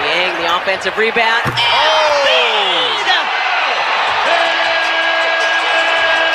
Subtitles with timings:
[0.00, 1.42] Niang, the offensive rebound.
[1.44, 3.06] Embiid!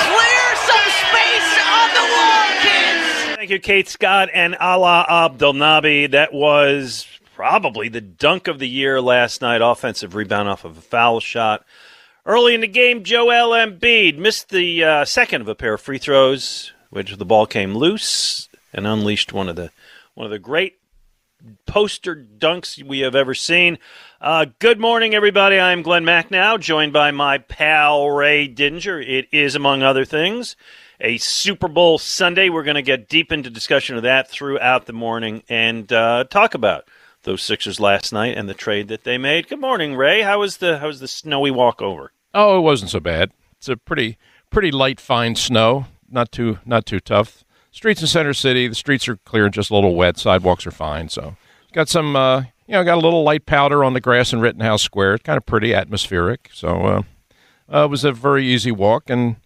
[0.04, 3.36] Clear some space on the wall, kids!
[3.36, 6.12] Thank you, Kate Scott and Alaa Abdelnaby.
[6.12, 9.62] That was probably the dunk of the year last night.
[9.62, 11.66] Offensive rebound off of a foul shot.
[12.26, 15.98] Early in the game, Joel Embiid missed the uh, second of a pair of free
[15.98, 19.72] throws, which the ball came loose and unleashed one of the
[20.14, 20.78] one of the great
[21.66, 23.78] poster dunks we have ever seen.
[24.22, 25.60] Uh, good morning, everybody.
[25.60, 29.06] I'm Glen Macnow, joined by my pal Ray Didinger.
[29.06, 30.56] It is, among other things,
[31.00, 32.50] a Super Bowl Sunday.
[32.50, 36.54] We're going to get deep into discussion of that throughout the morning and uh, talk
[36.54, 36.88] about
[37.24, 39.48] those Sixers last night and the trade that they made.
[39.48, 40.22] Good morning, Ray.
[40.22, 42.12] How was the how was the snowy walk over?
[42.34, 43.32] Oh, it wasn't so bad.
[43.58, 44.18] It's a pretty
[44.50, 45.88] pretty light, fine snow.
[46.10, 47.43] Not too not too tough.
[47.74, 50.18] Streets in Center City, the streets are clear and just a little wet.
[50.18, 51.10] Sidewalks are fine.
[51.10, 51.36] So
[51.74, 54.84] got some uh, you know got a little light powder on the grass in Rittenhouse
[54.84, 55.16] Square.
[55.16, 56.52] It's kind of pretty atmospheric.
[56.54, 57.02] So uh,
[57.74, 59.38] uh, it was a very easy walk, and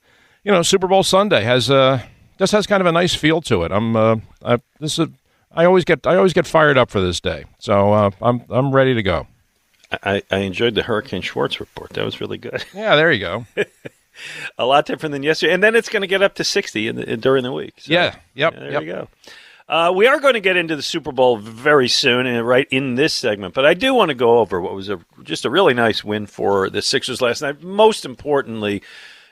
[0.44, 2.04] you know Super Bowl Sunday has uh
[2.38, 3.72] just has kind of a nice feel to it.
[3.72, 5.08] I'm uh, I, this is
[5.54, 7.46] I always get I always get fired up for this day.
[7.60, 9.28] So uh, I'm I'm ready to go.
[10.04, 11.92] I, I enjoyed the Hurricane Schwartz report.
[11.92, 12.66] That was really good.
[12.74, 13.46] Yeah, there you go.
[14.58, 16.96] a lot different than yesterday, and then it's going to get up to sixty in
[16.96, 17.74] the, in, during the week.
[17.78, 18.16] So, yeah.
[18.36, 18.54] Yep.
[18.54, 18.82] yeah, there yep.
[18.84, 19.08] you go.
[19.70, 22.96] Uh, we are going to get into the Super Bowl very soon, and right in
[22.96, 23.54] this segment.
[23.54, 26.26] But I do want to go over what was a, just a really nice win
[26.26, 27.62] for the Sixers last night.
[27.62, 28.82] Most importantly,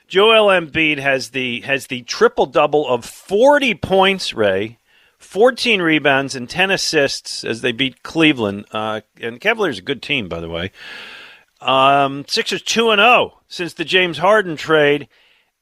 [0.08, 4.34] Joel Embiid has the has the triple double of forty points.
[4.34, 4.76] Ray,
[5.16, 8.66] fourteen rebounds and ten assists as they beat Cleveland.
[8.72, 10.70] Uh, and Cavaliers a good team, by the way.
[11.60, 15.08] Um, Sixers two and zero since the James Harden trade.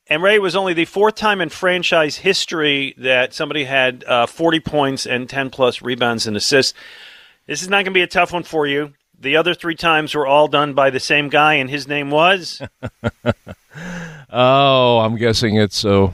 [0.07, 4.61] And Ray was only the fourth time in franchise history that somebody had uh, 40
[4.61, 6.75] points and 10 plus rebounds and assists.
[7.47, 8.93] This is not going to be a tough one for you.
[9.19, 12.61] The other three times were all done by the same guy, and his name was.
[14.31, 16.11] oh, I'm guessing it's uh,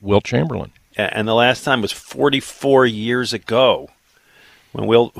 [0.00, 0.72] Wilt Chamberlain.
[0.96, 3.90] And the last time was 44 years ago
[4.72, 5.14] when Wilt.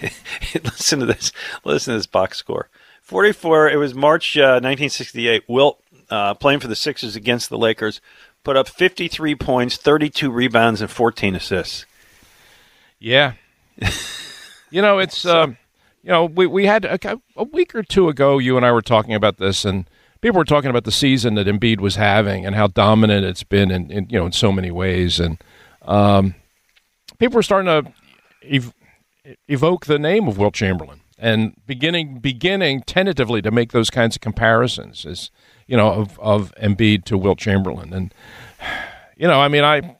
[0.54, 1.32] listen to this.
[1.64, 2.68] Listen to this box score.
[3.08, 3.70] 44.
[3.70, 5.44] It was March uh, 1968.
[5.48, 8.02] Wilt uh, playing for the Sixers against the Lakers,
[8.44, 11.86] put up 53 points, 32 rebounds, and 14 assists.
[12.98, 13.32] Yeah.
[14.70, 15.46] you know, it's, uh,
[16.02, 18.82] you know, we, we had a, a, week or two ago, you and I were
[18.82, 19.88] talking about this, and
[20.20, 23.70] people were talking about the season that Embiid was having and how dominant it's been
[23.70, 25.18] in, in you know, in so many ways.
[25.18, 25.42] And
[25.82, 26.34] um,
[27.18, 27.92] people were starting to
[28.46, 28.74] ev-
[29.48, 34.20] evoke the name of Wilt Chamberlain and beginning beginning tentatively to make those kinds of
[34.20, 35.30] comparisons as
[35.66, 37.92] you know of of Embiid to Wilt Chamberlain.
[37.92, 38.14] And
[39.16, 39.96] you know I mean I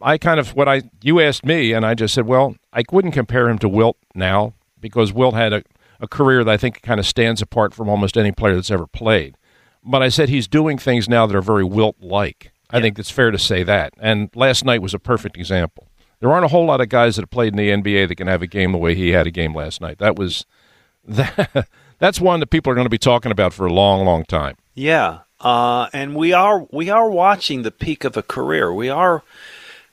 [0.00, 3.14] I kind of what I you asked me and I just said well I wouldn't
[3.14, 5.62] compare him to Wilt now because Wilt had a,
[6.00, 8.86] a career that I think kind of stands apart from almost any player that's ever
[8.86, 9.36] played.
[9.84, 12.82] But I said he's doing things now that are very Wilt like I yeah.
[12.82, 13.94] think it's fair to say that.
[13.98, 15.88] And last night was a perfect example
[16.20, 18.26] there aren't a whole lot of guys that have played in the NBA that can
[18.26, 19.98] have a game the way he had a game last night.
[19.98, 20.46] That was
[21.04, 24.24] that, that's one that people are going to be talking about for a long, long
[24.24, 24.56] time.
[24.74, 28.72] Yeah, uh, and we are we are watching the peak of a career.
[28.72, 29.22] We are,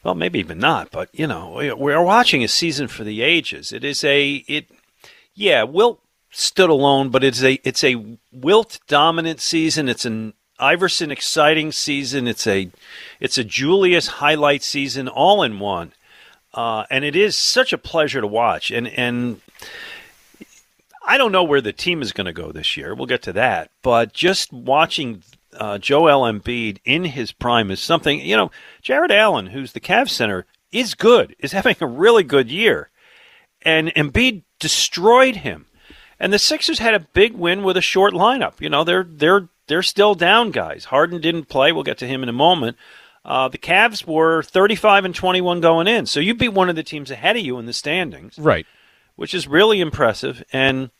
[0.03, 3.21] well, maybe even not, but you know, we, we are watching a season for the
[3.21, 3.71] ages.
[3.71, 4.69] It is a it,
[5.33, 5.63] yeah.
[5.63, 6.01] Wilt
[6.31, 9.87] stood alone, but it's a it's a Wilt dominant season.
[9.87, 12.27] It's an Iverson exciting season.
[12.27, 12.69] It's a
[13.19, 15.93] it's a Julius highlight season, all in one.
[16.55, 18.71] Uh, and it is such a pleasure to watch.
[18.71, 19.41] And and
[21.05, 22.95] I don't know where the team is going to go this year.
[22.95, 23.69] We'll get to that.
[23.83, 25.21] But just watching
[25.53, 28.21] uh, Joel Embiid in his prime is something.
[28.21, 31.35] You know, Jarrett Allen, who's the Cavs center, is good.
[31.39, 32.89] Is having a really good year,
[33.61, 35.65] and Embiid destroyed him.
[36.17, 38.61] And the Sixers had a big win with a short lineup.
[38.61, 40.85] You know, they're they're they're still down guys.
[40.85, 41.73] Harden didn't play.
[41.73, 42.77] We'll get to him in a moment.
[43.25, 46.83] Uh, the Cavs were 35 and 21 going in, so you beat one of the
[46.83, 48.67] teams ahead of you in the standings, Right.
[49.15, 50.43] which is really impressive.
[50.53, 50.91] And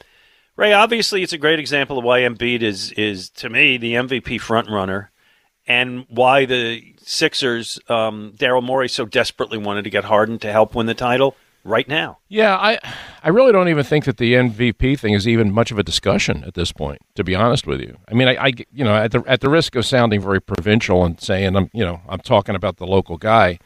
[0.56, 4.39] Ray, obviously, it's a great example of why Embiid is is to me the MVP
[4.42, 5.12] front runner,
[5.68, 10.74] and why the Sixers, um, Daryl Morey, so desperately wanted to get Harden to help
[10.74, 12.19] win the title right now.
[12.29, 12.79] Yeah, I
[13.23, 16.44] I really don't even think that the MVP thing is even much of a discussion
[16.45, 17.01] at this point.
[17.15, 19.50] To be honest with you, I mean, I, I you know at the at the
[19.50, 23.17] risk of sounding very provincial and saying I'm you know I'm talking about the local
[23.17, 23.59] guy.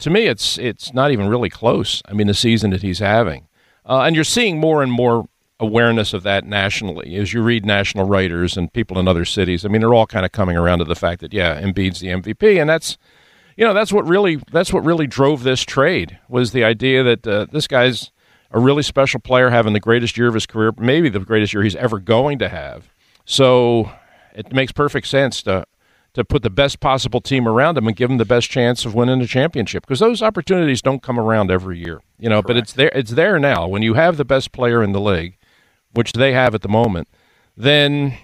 [0.00, 2.02] To me, it's it's not even really close.
[2.06, 3.46] I mean, the season that he's having,
[3.86, 5.28] uh, and you're seeing more and more
[5.60, 9.64] awareness of that nationally as you read national writers and people in other cities.
[9.64, 12.08] I mean, they're all kind of coming around to the fact that yeah, Embiid's the
[12.08, 12.96] MVP, and that's
[13.58, 17.26] you know that's what really that's what really drove this trade was the idea that
[17.26, 18.12] uh, this guy's
[18.52, 21.62] a really special player having the greatest year of his career maybe the greatest year
[21.62, 22.88] he's ever going to have.
[23.26, 23.90] So
[24.34, 25.66] it makes perfect sense to
[26.14, 28.94] to put the best possible team around him and give him the best chance of
[28.94, 32.72] winning a championship because those opportunities don't come around every year you know but it's
[32.72, 33.66] there it's there now.
[33.66, 35.36] When you have the best player in the league
[35.92, 37.08] which they have at the moment
[37.56, 38.16] then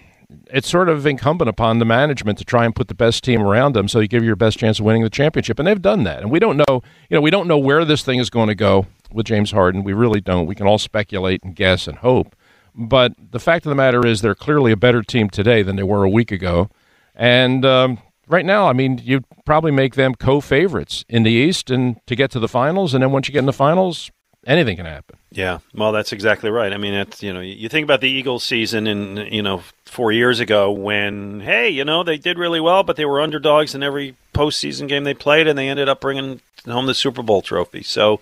[0.46, 3.74] it's sort of incumbent upon the management to try and put the best team around
[3.74, 5.58] them so you give you your best chance of winning the championship.
[5.58, 6.20] And they've done that.
[6.20, 8.54] And we don't know, you know, we don't know where this thing is going to
[8.54, 9.84] go with James Harden.
[9.84, 10.46] We really don't.
[10.46, 12.34] We can all speculate and guess and hope.
[12.74, 15.84] But the fact of the matter is, they're clearly a better team today than they
[15.84, 16.70] were a week ago.
[17.14, 21.70] And um, right now, I mean, you'd probably make them co favorites in the East
[21.70, 22.92] and to get to the finals.
[22.92, 24.10] And then once you get in the finals,
[24.46, 25.16] anything can happen.
[25.30, 26.72] Yeah, well, that's exactly right.
[26.72, 30.12] I mean, it's you know, you think about the Eagles season, and you know, four
[30.12, 33.82] years ago when hey, you know, they did really well, but they were underdogs in
[33.82, 37.82] every postseason game they played, and they ended up bringing home the Super Bowl trophy.
[37.82, 38.20] So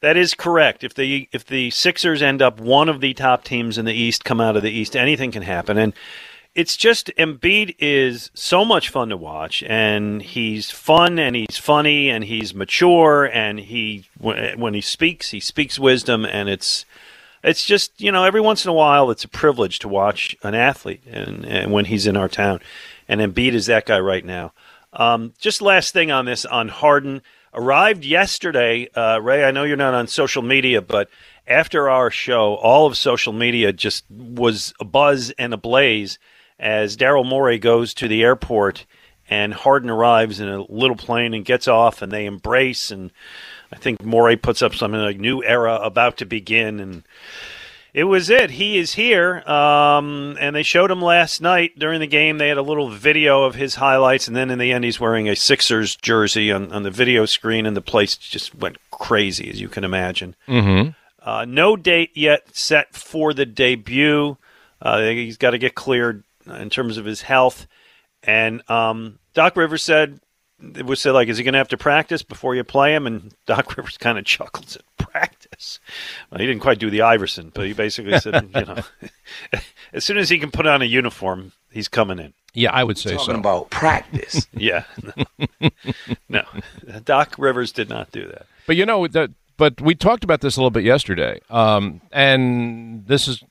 [0.00, 0.84] that is correct.
[0.84, 4.24] If the if the Sixers end up one of the top teams in the East,
[4.24, 5.94] come out of the East, anything can happen, and
[6.54, 12.10] it's just Embiid is so much fun to watch, and he's fun, and he's funny,
[12.10, 16.84] and he's mature, and he when he speaks, he speaks wisdom, and it's
[17.42, 20.54] it's just you know every once in a while it's a privilege to watch an
[20.54, 22.60] athlete, and, and when he's in our town,
[23.08, 24.52] and Embiid is that guy right now.
[24.92, 27.22] Um, just last thing on this on Harden
[27.54, 28.88] arrived yesterday.
[28.94, 31.08] Uh, Ray, I know you're not on social media, but
[31.46, 36.18] after our show, all of social media just was a buzz and ablaze
[36.62, 38.86] as Daryl Morey goes to the airport
[39.28, 43.10] and Harden arrives in a little plane and gets off and they embrace and
[43.72, 47.02] I think Morey puts up something like new era about to begin and
[47.94, 48.52] it was it.
[48.52, 52.38] He is here, um, and they showed him last night during the game.
[52.38, 55.28] They had a little video of his highlights, and then in the end, he's wearing
[55.28, 59.60] a Sixers jersey on, on the video screen, and the place just went crazy, as
[59.60, 60.34] you can imagine.
[60.48, 60.92] Mm-hmm.
[61.20, 64.38] Uh, no date yet set for the debut.
[64.80, 67.66] Uh, he's got to get cleared in terms of his health.
[68.22, 70.20] And um, Doc Rivers said,
[70.76, 73.06] it was said like, is he going to have to practice before you play him?
[73.06, 75.80] And Doc Rivers kind of chuckles at practice.
[76.30, 78.78] Well, he didn't quite do the Iverson, but he basically said, you know,
[79.92, 82.32] as soon as he can put on a uniform, he's coming in.
[82.54, 83.40] Yeah, I would say Talking so.
[83.40, 84.46] about practice.
[84.52, 84.84] Yeah,
[86.28, 86.42] no,
[87.02, 88.44] Doc Rivers did not do that.
[88.66, 89.30] But you know that.
[89.56, 93.42] But we talked about this a little bit yesterday, um, and this is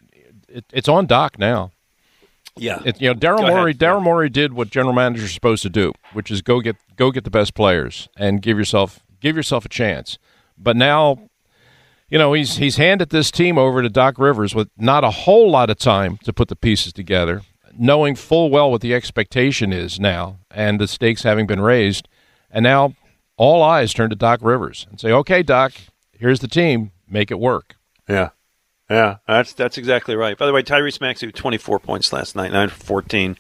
[0.47, 1.71] it, it's on Doc now.
[2.57, 3.73] Yeah, It, you know, Daryl Morey.
[3.73, 7.11] Daryl Morey did what general managers are supposed to do, which is go get go
[7.11, 10.19] get the best players and give yourself give yourself a chance.
[10.57, 11.29] But now,
[12.09, 15.49] you know, he's he's handed this team over to Doc Rivers with not a whole
[15.49, 17.41] lot of time to put the pieces together,
[17.77, 22.09] knowing full well what the expectation is now and the stakes having been raised,
[22.51, 22.95] and now
[23.37, 25.71] all eyes turn to Doc Rivers and say, "Okay, Doc,
[26.11, 27.77] here's the team, make it work."
[28.09, 28.29] Yeah.
[28.92, 30.38] Yeah, that's that's exactly right.
[30.38, 33.38] By the way, Tyrese Maxey with 24 points last night, 9 for 14.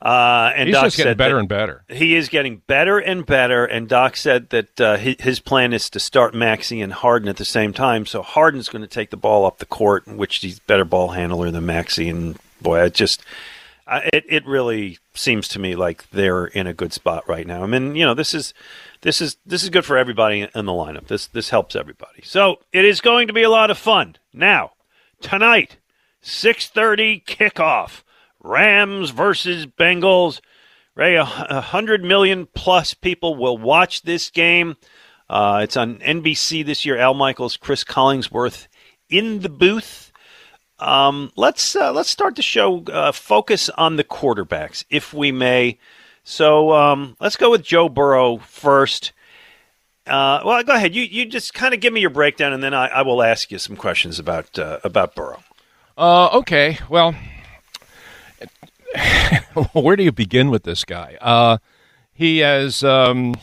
[0.00, 1.84] Uh, and He's Doc just getting better and better.
[1.88, 3.64] He is getting better and better.
[3.64, 7.36] And Doc said that uh, his, his plan is to start Maxey and Harden at
[7.38, 8.04] the same time.
[8.04, 11.50] So Harden's going to take the ball up the court, which he's better ball handler
[11.50, 12.10] than Maxey.
[12.10, 13.22] And boy, it just
[13.86, 17.62] It it really seems to me like they're in a good spot right now.
[17.62, 18.54] I mean, you know, this is
[19.02, 21.06] this is this is good for everybody in the lineup.
[21.06, 22.22] This this helps everybody.
[22.22, 24.16] So it is going to be a lot of fun.
[24.32, 24.72] Now,
[25.20, 25.76] tonight,
[26.22, 28.02] six thirty kickoff.
[28.42, 30.40] Rams versus Bengals.
[30.94, 34.76] Ray, a hundred million plus people will watch this game.
[35.28, 36.96] Uh, it's on NBC this year.
[36.96, 38.68] Al Michaels, Cris Collinsworth
[39.08, 40.03] in the booth.
[40.78, 42.82] Um, let's uh, let's start the show.
[42.84, 45.78] Uh, focus on the quarterbacks, if we may.
[46.24, 49.12] So um, let's go with Joe Burrow first.
[50.06, 50.94] Uh, well, go ahead.
[50.94, 53.50] You you just kind of give me your breakdown, and then I, I will ask
[53.50, 55.42] you some questions about uh, about Burrow.
[55.96, 56.78] Uh, okay.
[56.88, 57.14] Well,
[59.72, 61.16] where do you begin with this guy?
[61.20, 61.58] Uh,
[62.12, 62.82] he has.
[62.82, 63.34] Um,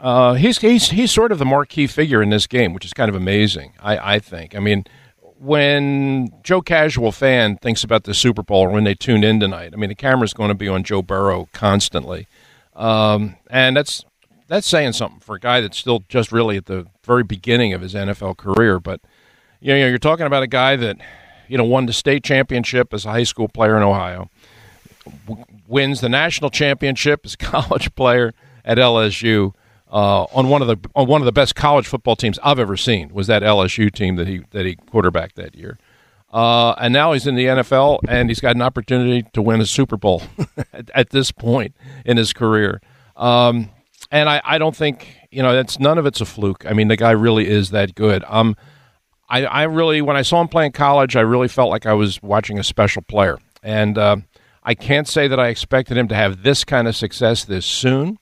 [0.00, 3.08] uh, he's he's he's sort of the marquee figure in this game, which is kind
[3.08, 3.72] of amazing.
[3.80, 4.54] I, I think.
[4.54, 4.84] I mean,
[5.44, 9.72] when Joe Casual fan thinks about the Super Bowl or when they tune in tonight,
[9.74, 12.26] I mean, the camera's going to be on Joe Burrow constantly,
[12.74, 14.04] um, and that's
[14.48, 17.82] that's saying something for a guy that's still just really at the very beginning of
[17.82, 18.80] his NFL career.
[18.80, 19.00] But
[19.60, 20.96] you know, you're talking about a guy that
[21.48, 24.30] you know won the state championship as a high school player in Ohio,
[25.26, 28.32] w- wins the national championship as a college player
[28.64, 29.52] at LSU.
[29.94, 32.76] Uh, on one of the on one of the best college football teams I've ever
[32.76, 35.78] seen was that LSU team that he that he quarterbacked that year.
[36.32, 39.66] Uh, and now he's in the NFL, and he's got an opportunity to win a
[39.66, 40.24] Super Bowl
[40.72, 42.80] at, at, this point in his career.
[43.16, 43.70] Um,
[44.10, 46.66] and I, I don't think you know that's none of it's a fluke.
[46.66, 48.24] I mean, the guy really is that good.
[48.26, 48.56] Um,
[49.28, 51.92] I, I really when I saw him play in college, I really felt like I
[51.92, 54.16] was watching a special player, and uh,
[54.64, 58.18] I can't say that I expected him to have this kind of success this soon.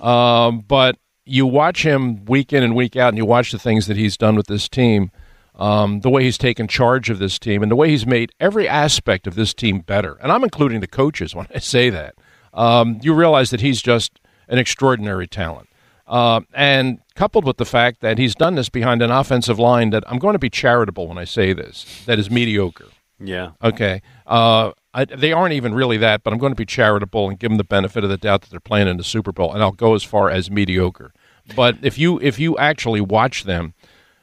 [0.00, 3.86] Um, but you watch him week in and week out, and you watch the things
[3.86, 5.10] that he's done with this team.
[5.54, 8.66] Um, the way he's taken charge of this team and the way he's made every
[8.66, 10.14] aspect of this team better.
[10.22, 12.14] And I'm including the coaches when I say that.
[12.54, 14.18] Um, you realize that he's just
[14.48, 15.68] an extraordinary talent.
[16.06, 20.04] Uh, and coupled with the fact that he's done this behind an offensive line that
[20.06, 22.88] I'm going to be charitable when I say this, that is mediocre.
[23.20, 23.52] Yeah.
[23.62, 24.02] Okay.
[24.26, 27.50] Uh, I, they aren't even really that, but I'm going to be charitable and give
[27.50, 29.72] them the benefit of the doubt that they're playing in the Super Bowl, and I'll
[29.72, 31.12] go as far as mediocre.
[31.56, 33.74] But if you if you actually watch them,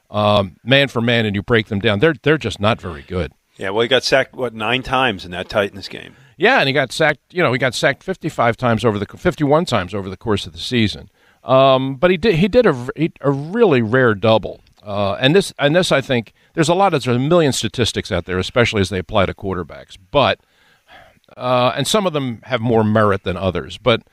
[0.10, 3.34] um, man for man, and you break them down, they're they're just not very good.
[3.58, 3.72] Yeah.
[3.72, 6.16] Well, he got sacked what nine times in that Titans game.
[6.38, 7.20] Yeah, and he got sacked.
[7.34, 10.54] You know, he got sacked 55 times over the 51 times over the course of
[10.54, 11.10] the season.
[11.44, 14.62] Um, but he did he did a, a really rare double.
[14.82, 18.12] Uh, and this and this I think there's a lot of there's a million statistics
[18.12, 19.98] out there, especially as they apply to quarterbacks.
[20.12, 20.40] But
[21.38, 23.78] uh, and some of them have more merit than others.
[23.78, 24.04] But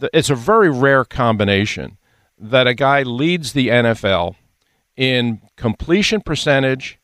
[0.00, 1.98] the, it's a very rare combination
[2.38, 4.36] that a guy leads the NFL
[4.96, 6.98] in completion percentage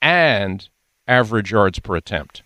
[0.00, 0.68] and
[1.06, 2.42] average yards per attempt.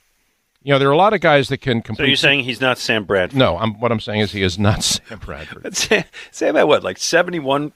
[0.62, 2.04] You know, there are a lot of guys that can complete.
[2.04, 3.36] So you're saying he's not Sam Bradford?
[3.38, 5.76] No, I'm, what I'm saying is he is not Sam Bradford.
[5.76, 7.72] say, say about what, like 71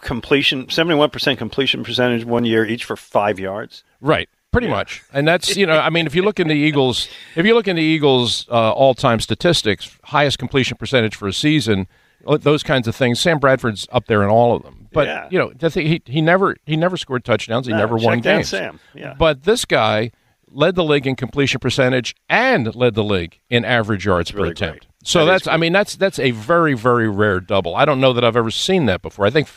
[0.00, 3.84] completion, 71% completion percentage one year each for five yards?
[4.00, 4.28] Right.
[4.50, 4.74] Pretty yeah.
[4.74, 7.54] much, and that's you know, I mean, if you look in the Eagles, if you
[7.54, 11.86] look in the Eagles' uh, all-time statistics, highest completion percentage for a season,
[12.26, 14.88] uh, those kinds of things, Sam Bradford's up there in all of them.
[14.92, 15.28] But yeah.
[15.30, 17.66] you know, he he never he never scored touchdowns.
[17.66, 18.48] He no, never won games.
[18.48, 18.80] Sam.
[18.94, 19.14] Yeah.
[19.18, 20.12] But this guy
[20.50, 24.52] led the league in completion percentage and led the league in average yards really per
[24.52, 24.86] attempt.
[24.86, 24.92] Great.
[25.04, 27.76] So that that's I mean that's that's a very very rare double.
[27.76, 29.26] I don't know that I've ever seen that before.
[29.26, 29.48] I think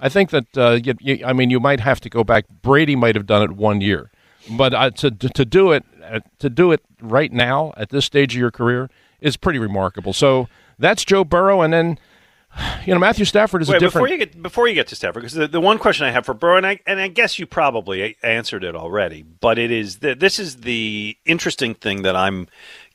[0.00, 2.46] I think that uh, you, you, I mean you might have to go back.
[2.62, 4.10] Brady might have done it one year,
[4.50, 8.34] but uh, to to do it uh, to do it right now at this stage
[8.34, 10.12] of your career is pretty remarkable.
[10.12, 10.48] So
[10.78, 11.98] that's Joe Burrow, and then
[12.84, 14.04] you know, Matthew Stafford is Wait, a different.
[14.04, 16.26] Before you get before you get to Stafford, because the, the one question I have
[16.26, 19.98] for Burrow, and I and I guess you probably answered it already, but it is
[19.98, 22.48] the, this is the interesting thing that I'm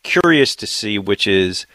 [0.04, 1.66] curious to see, which is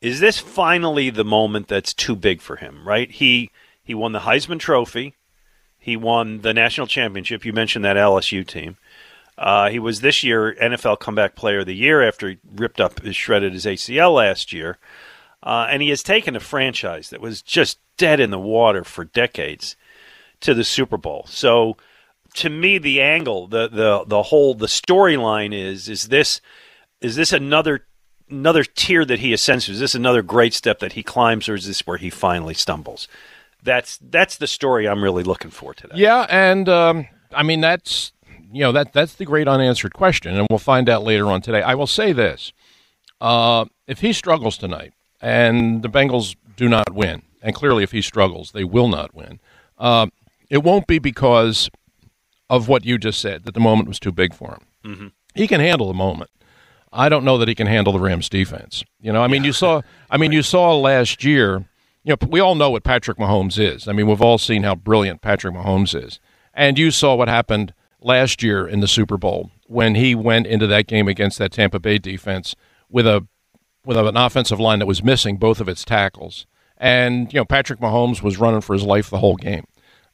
[0.00, 2.86] is this finally the moment that's too big for him?
[2.86, 3.10] Right?
[3.10, 3.50] He
[3.82, 5.14] he won the Heisman Trophy,
[5.78, 7.44] he won the national championship.
[7.44, 8.76] You mentioned that LSU team.
[9.38, 13.00] Uh, he was this year NFL Comeback Player of the Year after he ripped up,
[13.02, 14.78] his shredded his ACL last year.
[15.42, 19.04] Uh, and he has taken a franchise that was just dead in the water for
[19.04, 19.76] decades
[20.40, 21.24] to the Super Bowl.
[21.28, 21.76] So,
[22.34, 26.40] to me, the angle, the the the whole the storyline is is this
[27.00, 27.86] is this another
[28.30, 29.72] another tier that he ascends to?
[29.72, 33.08] Is this another great step that he climbs, or is this where he finally stumbles?
[33.62, 35.94] That's that's the story I'm really looking for today.
[35.96, 38.12] Yeah, and um, I mean that's
[38.52, 41.62] you know that that's the great unanswered question, and we'll find out later on today.
[41.62, 42.52] I will say this:
[43.20, 47.22] uh, if he struggles tonight, and the Bengals do not win.
[47.40, 49.40] And clearly, if he struggles, they will not win.
[49.78, 50.08] Uh,
[50.50, 51.70] it won't be because
[52.50, 54.60] of what you just said that the moment was too big for him.
[54.84, 55.06] Mm-hmm.
[55.34, 56.30] He can handle the moment.
[56.92, 58.84] I don't know that he can handle the Rams defense.
[59.00, 59.48] You know, I mean, yeah.
[59.48, 59.80] you saw.
[60.10, 61.64] I mean, you saw last year.
[62.04, 63.86] You know, we all know what Patrick Mahomes is.
[63.86, 66.20] I mean, we've all seen how brilliant Patrick Mahomes is,
[66.52, 70.66] and you saw what happened last year in the Super Bowl when he went into
[70.66, 72.54] that game against that Tampa Bay defense
[72.88, 73.26] with a
[73.84, 76.46] with an offensive line that was missing both of its tackles.
[76.76, 79.64] And, you know, Patrick Mahomes was running for his life the whole game.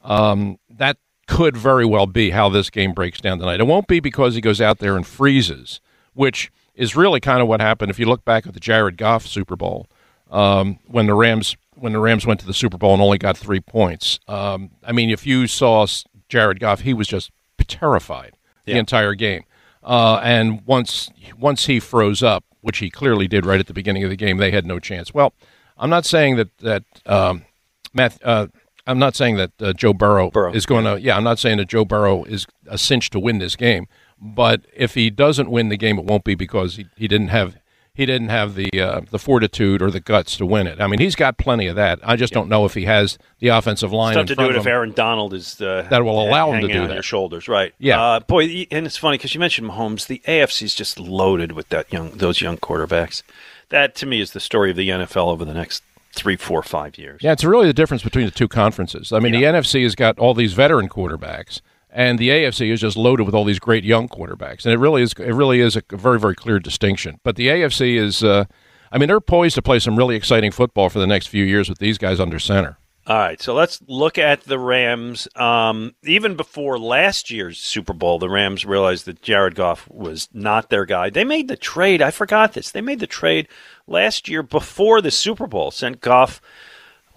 [0.03, 3.59] Um, that could very well be how this game breaks down tonight.
[3.59, 5.81] It won't be because he goes out there and freezes,
[6.13, 9.27] which is really kind of what happened if you look back at the Jared Goff
[9.27, 9.87] Super Bowl
[10.31, 13.37] um, when the Rams when the Rams went to the Super Bowl and only got
[13.37, 14.19] three points.
[14.27, 15.87] Um, I mean, if you saw
[16.27, 17.31] Jared Goff, he was just
[17.69, 18.33] terrified
[18.65, 18.79] the Yeah.
[18.79, 19.43] entire game.
[19.83, 24.03] Uh, and once once he froze up, which he clearly did right at the beginning
[24.03, 25.13] of the game, they had no chance.
[25.13, 25.33] Well,
[25.77, 27.45] I'm not saying that that um,
[27.93, 28.17] Matt.
[28.23, 28.47] Uh,
[28.87, 30.99] I'm not saying that uh, Joe Burrow, Burrow, is going to.
[30.99, 33.87] Yeah, I'm not saying that Joe Burrow is a cinch to win this game.
[34.19, 37.55] But if he doesn't win the game, it won't be because he, he didn't have
[37.99, 40.79] he didn't have the uh, the fortitude or the guts to win it.
[40.79, 41.99] I mean, he's got plenty of that.
[42.01, 44.65] I just don't know if he has the offensive line Tough to do it if.
[44.65, 46.93] Aaron Donald is uh, That will allow him to do on that.
[46.93, 47.73] your shoulders, right?
[47.77, 48.01] Yeah.
[48.01, 50.07] uh, boy, and it's funny because you mentioned Mahomes.
[50.07, 53.21] The AFC is just loaded with that young those young quarterbacks.
[53.67, 56.97] That to me is the story of the NFL over the next three, four, five
[56.97, 57.21] years.
[57.21, 59.11] Yeah, it's really the difference between the two conferences.
[59.11, 62.97] I mean, the NFC has got all these veteran quarterbacks, and the AFC is just
[62.97, 64.65] loaded with all these great young quarterbacks.
[64.65, 67.19] And it really is it really is a very very clear distinction.
[67.23, 68.45] But the AFC is, uh,
[68.91, 71.69] I mean, they're poised to play some really exciting football for the next few years
[71.69, 72.77] with these guys under center.
[73.07, 75.27] All right, so let's look at the Rams.
[75.35, 80.69] Um, even before last year's Super Bowl, the Rams realized that Jared Goff was not
[80.69, 81.09] their guy.
[81.09, 82.03] They made the trade.
[82.03, 82.69] I forgot this.
[82.69, 83.47] They made the trade
[83.87, 85.71] last year before the Super Bowl.
[85.71, 86.39] Sent Goff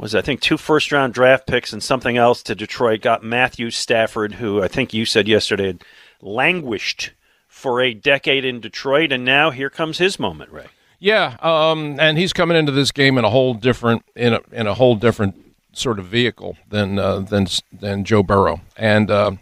[0.03, 3.01] was I think two first round draft picks and something else to Detroit.
[3.01, 5.85] Got Matthew Stafford, who I think you said yesterday had
[6.21, 7.13] languished
[7.47, 10.67] for a decade in Detroit, and now here comes his moment, Ray.
[10.99, 14.67] Yeah, um, and he's coming into this game in a whole different in a in
[14.67, 15.37] a whole different
[15.73, 18.61] sort of vehicle than uh, than than Joe Burrow.
[18.77, 19.33] And uh,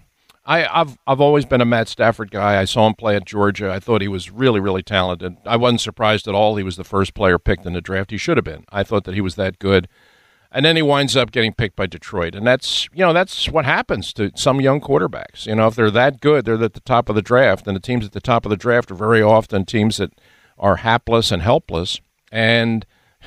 [0.45, 2.61] I, I've I've always been a Matt Stafford guy.
[2.61, 3.71] I saw him play at Georgia.
[3.73, 5.38] I thought he was really really talented.
[5.47, 6.57] I wasn't surprised at all.
[6.57, 8.11] He was the first player picked in the draft.
[8.11, 8.64] He should have been.
[8.71, 9.88] I thought that he was that good.
[10.52, 13.64] And then he winds up getting picked by Detroit, and that's you know that's what
[13.64, 15.47] happens to some young quarterbacks.
[15.47, 17.80] You know, if they're that good, they're at the top of the draft, and the
[17.80, 20.12] teams at the top of the draft are very often teams that
[20.59, 22.00] are hapless and helpless.
[22.33, 22.85] And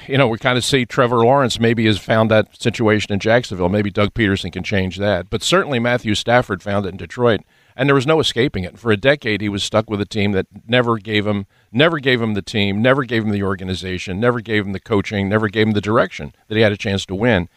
[0.08, 3.70] you know, we kind of see Trevor Lawrence maybe has found that situation in Jacksonville.
[3.70, 7.42] Maybe Doug Pederson can change that, but certainly Matthew Stafford found it in Detroit,
[7.76, 8.78] and there was no escaping it.
[8.78, 12.22] For a decade, he was stuck with a team that never gave him, never gave
[12.22, 15.68] him the team, never gave him the organization, never gave him the coaching, never gave
[15.68, 17.50] him the direction that he had a chance to win.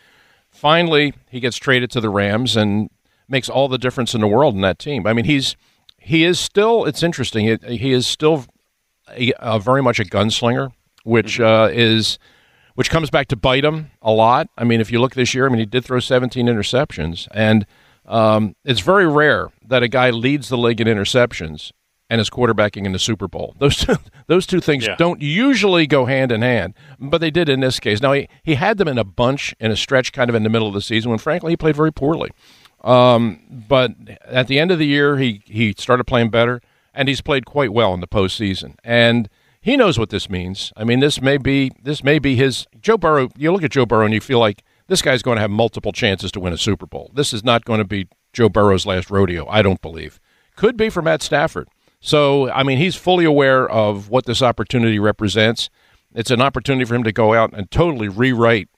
[0.50, 2.88] Finally, he gets traded to the Rams and
[3.28, 5.06] makes all the difference in the world in that team.
[5.06, 5.56] I mean, he's
[5.98, 6.84] he is still.
[6.84, 7.58] It's interesting.
[7.64, 8.46] He is still
[9.10, 10.70] a, a very much a gunslinger,
[11.04, 12.18] which uh, is
[12.74, 14.48] which comes back to bite him a lot.
[14.56, 17.66] I mean, if you look this year, I mean, he did throw 17 interceptions, and
[18.06, 21.72] um, it's very rare that a guy leads the league in interceptions
[22.08, 23.54] and is quarterbacking in the Super Bowl.
[23.58, 23.96] Those two,
[24.28, 24.94] those two things Yeah.
[24.96, 28.00] don't usually go hand in hand, but they did in this case.
[28.00, 30.48] Now he, he had them in a bunch in a stretch, kind of in the
[30.48, 32.30] middle of the season, when frankly he played very poorly.
[32.84, 33.92] Um, but
[34.24, 36.60] at the end of the year, he he started playing better,
[36.94, 38.76] and he's played quite well in the postseason.
[38.84, 39.28] And
[39.60, 40.72] he knows what this means.
[40.76, 43.30] I mean, this may be this may be his Joe Burrow.
[43.36, 45.92] You look at Joe Burrow and you feel like this guy's going to have multiple
[45.92, 47.10] chances to win a Super Bowl.
[47.14, 49.46] This is not going to be Joe Burrow's last rodeo.
[49.48, 50.20] I don't believe.
[50.56, 51.68] Could be for Matt Stafford.
[52.00, 55.70] So I mean, he's fully aware of what this opportunity represents.
[56.14, 58.68] It's an opportunity for him to go out and totally rewrite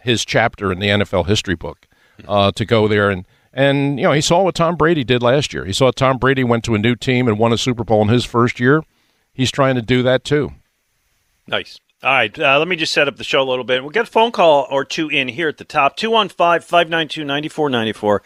[0.00, 1.86] his chapter in the NFL history book
[2.26, 5.52] uh, to go there and and you know he saw what Tom Brady did last
[5.52, 5.64] year.
[5.64, 8.08] He saw Tom Brady went to a new team and won a Super Bowl in
[8.08, 8.82] his first year.
[9.32, 10.52] He's trying to do that too.
[11.46, 11.78] Nice.
[12.00, 13.82] All right, uh, let me just set up the show a little bit.
[13.82, 18.22] We'll get a phone call or two in here at the top 215 592 9494.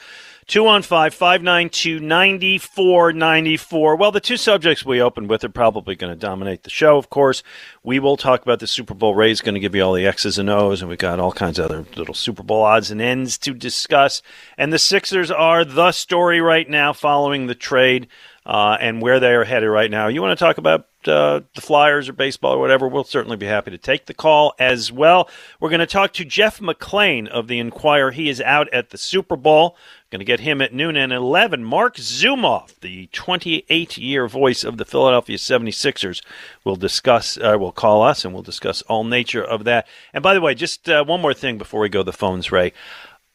[0.46, 3.96] 215 592 9494.
[3.96, 7.08] Well, the two subjects we opened with are probably going to dominate the show, of
[7.08, 7.42] course.
[7.82, 9.14] We will talk about the Super Bowl.
[9.14, 11.58] Ray's going to give you all the X's and O's, and we've got all kinds
[11.58, 14.20] of other little Super Bowl odds and ends to discuss.
[14.58, 18.06] And the Sixers are the story right now following the trade
[18.44, 20.08] uh, and where they are headed right now.
[20.08, 23.46] You want to talk about uh, the Flyers or baseball or whatever, we'll certainly be
[23.46, 25.28] happy to take the call as well.
[25.60, 28.12] We're going to talk to Jeff McLane of the Inquirer.
[28.12, 29.76] He is out at the Super Bowl.
[30.10, 31.64] Going to get him at noon and 11.
[31.64, 36.22] Marc Zumoff, the 28 year voice of the Philadelphia 76ers,
[36.64, 39.86] will discuss, uh, will call us and we'll discuss all nature of that.
[40.12, 42.72] And by the way, just uh, one more thing before we go the phones, Ray.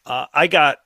[0.06, 0.78] Uh, I got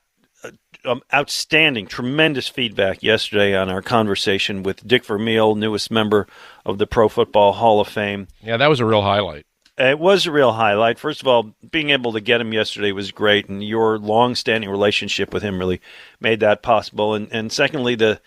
[0.84, 6.26] um, outstanding, tremendous feedback yesterday on our conversation with Dick Vermeil, newest member
[6.64, 8.28] of the Pro Football Hall of Fame.
[8.42, 9.46] Yeah, that was a real highlight.
[9.78, 10.98] It was a real highlight.
[10.98, 15.32] First of all, being able to get him yesterday was great, and your long-standing relationship
[15.32, 15.80] with him really
[16.20, 17.14] made that possible.
[17.14, 18.20] And, and secondly, the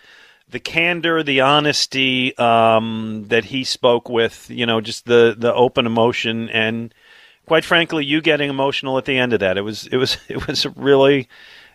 [0.48, 5.86] the candor, the honesty um, that he spoke with, you know, just the the open
[5.86, 6.92] emotion, and
[7.46, 9.56] quite frankly, you getting emotional at the end of that.
[9.56, 11.28] It was it was it was a really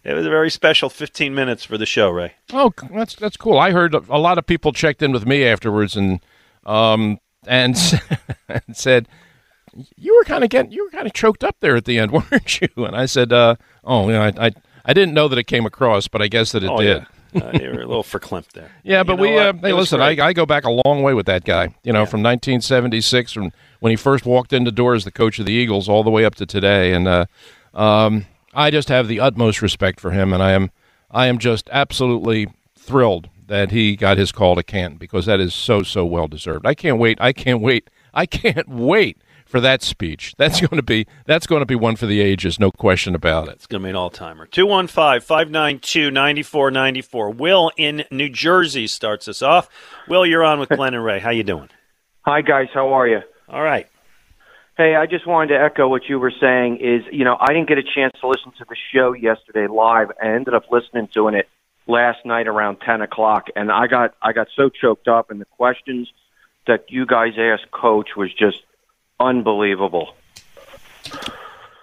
[0.03, 2.33] it was a very special 15 minutes for the show, Ray.
[2.53, 3.57] Oh, that's that's cool.
[3.59, 6.19] I heard a lot of people checked in with me afterwards and
[6.65, 7.75] um and,
[8.49, 9.07] and said,
[9.95, 12.11] you were kind of getting, you were kind of choked up there at the end,
[12.31, 12.67] weren't you?
[12.77, 14.51] And I said, uh, "Oh, you know, I, I,
[14.85, 17.41] I didn't know that it came across, but I guess that it Oh, did." yeah.
[17.43, 18.69] uh, you were a little verklempt there.
[18.83, 20.17] Yeah, but You know we, uh, hey, listen, I.
[20.23, 21.73] I go back a long way with that guy.
[21.83, 25.39] You know, from 1976, from when he first walked in the door as the coach
[25.39, 27.25] of the Eagles, all the way up to today, and uh,
[27.73, 30.71] um, I just have the utmost respect for him, and I am,
[31.09, 35.53] I am just absolutely thrilled that he got his call to Canton because that is
[35.53, 36.65] so so well deserved.
[36.65, 37.17] I can't wait.
[37.21, 37.89] I can't wait.
[38.13, 40.33] I can't wait for that speech.
[40.37, 43.49] That's going to be that's going to be one for the ages, no question about
[43.49, 43.55] it.
[43.55, 44.45] It's going to be an all timer.
[44.47, 47.29] 215 592 9494.
[47.31, 49.69] Will in New Jersey starts us off.
[50.07, 51.19] Will, you're on with Glen and Ray.
[51.19, 51.69] How you doing?
[52.21, 53.19] Hi guys, how are you?
[53.49, 53.87] All right.
[54.77, 56.77] Hey, I just wanted to echo what you were saying.
[56.77, 60.11] Is you know I didn't get a chance to listen to the show yesterday live.
[60.21, 61.49] I ended up listening to it
[61.87, 65.45] last night around ten o'clock, and I got I got so choked up, and the
[65.45, 66.11] questions
[66.67, 68.59] that you guys asked Coach was just
[69.19, 70.13] unbelievable.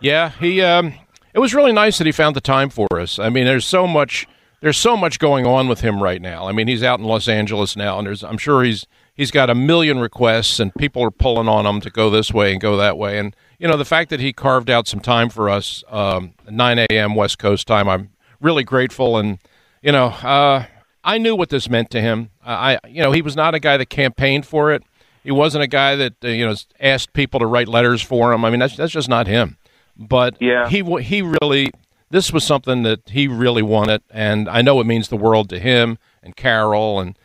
[0.00, 0.62] Yeah, he.
[0.62, 0.94] Um,
[1.34, 3.18] it was really nice that he found the time for us.
[3.18, 4.26] I mean, there's so much.
[4.60, 6.48] There's so much going on with him right now.
[6.48, 8.24] I mean, he's out in Los Angeles now, and there's.
[8.24, 8.86] I'm sure he's
[9.18, 12.52] he's got a million requests, and people are pulling on him to go this way
[12.52, 13.18] and go that way.
[13.18, 16.78] And you know, the fact that he carved out some time for us, um, 9
[16.90, 17.14] a.m.
[17.14, 19.18] West Coast time, I'm really grateful.
[19.18, 19.38] And
[19.82, 20.64] you know, uh,
[21.04, 22.30] I knew what this meant to him.
[22.44, 24.82] I, you know, he was not a guy that campaigned for it.
[25.22, 28.44] He wasn't a guy that uh, you know asked people to write letters for him.
[28.44, 29.58] I mean, that's that's just not him.
[29.96, 30.68] But Yeah.
[30.68, 31.70] he he really
[32.10, 35.58] this was something that he really wanted, and I know it means the world to
[35.58, 37.18] him and Carol and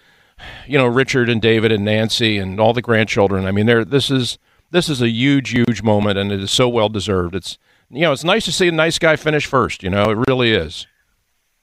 [0.68, 3.46] you know Richard and David and Nancy and all the grandchildren.
[3.46, 4.38] I mean, there this is
[4.72, 7.36] this is a huge huge moment, and it is so well deserved.
[7.36, 7.58] It's
[7.90, 9.84] you know it's nice to see a nice guy finish first.
[9.84, 10.88] You know, it really is.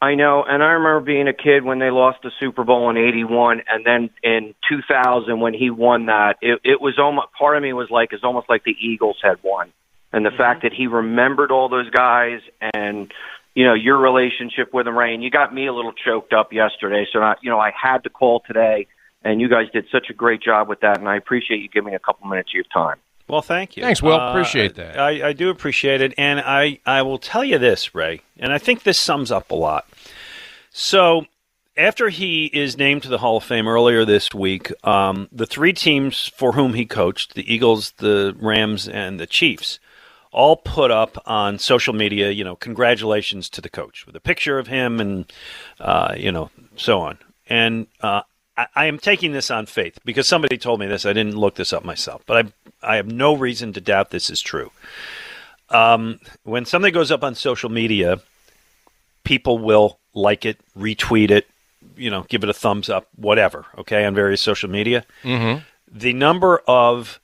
[0.03, 2.97] I know, and I remember being a kid when they lost the Super Bowl in
[2.97, 7.63] '81, and then in 2000 when he won that, it, it was almost part of
[7.63, 9.73] me was like it's almost like the Eagles had won,
[10.11, 10.39] and the mm-hmm.
[10.39, 12.41] fact that he remembered all those guys
[12.73, 13.13] and
[13.55, 16.53] you know your relationship with him, Ray, and you got me a little choked up
[16.53, 18.87] yesterday, so I, you know I had to call today,
[19.23, 21.91] and you guys did such a great job with that, and I appreciate you giving
[21.91, 22.99] me a couple minutes of your time.
[23.31, 23.85] Well, thank you.
[23.85, 24.19] Thanks, Will.
[24.19, 24.99] Uh, Appreciate that.
[24.99, 28.59] I, I do appreciate it, and I, I will tell you this, Ray, and I
[28.59, 29.87] think this sums up a lot.
[30.73, 31.27] So,
[31.77, 35.73] after he is named to the Hall of Fame earlier this week, um, the three
[35.73, 39.79] teams for whom he coached the Eagles, the Rams, and the Chiefs
[40.33, 44.59] all put up on social media, you know, congratulations to the coach with a picture
[44.59, 45.33] of him and,
[45.81, 47.19] uh, you know, so on.
[47.49, 48.23] And uh,
[48.57, 51.05] I, I am taking this on faith because somebody told me this.
[51.05, 52.47] I didn't look this up myself, but
[52.83, 54.71] I, I have no reason to doubt this is true.
[55.69, 58.21] Um, when something goes up on social media,
[59.25, 61.47] people will like it, retweet it,
[61.97, 65.05] you know, give it a thumbs up, whatever, okay, on various social media.
[65.23, 65.61] Mm-hmm.
[65.93, 67.21] The number of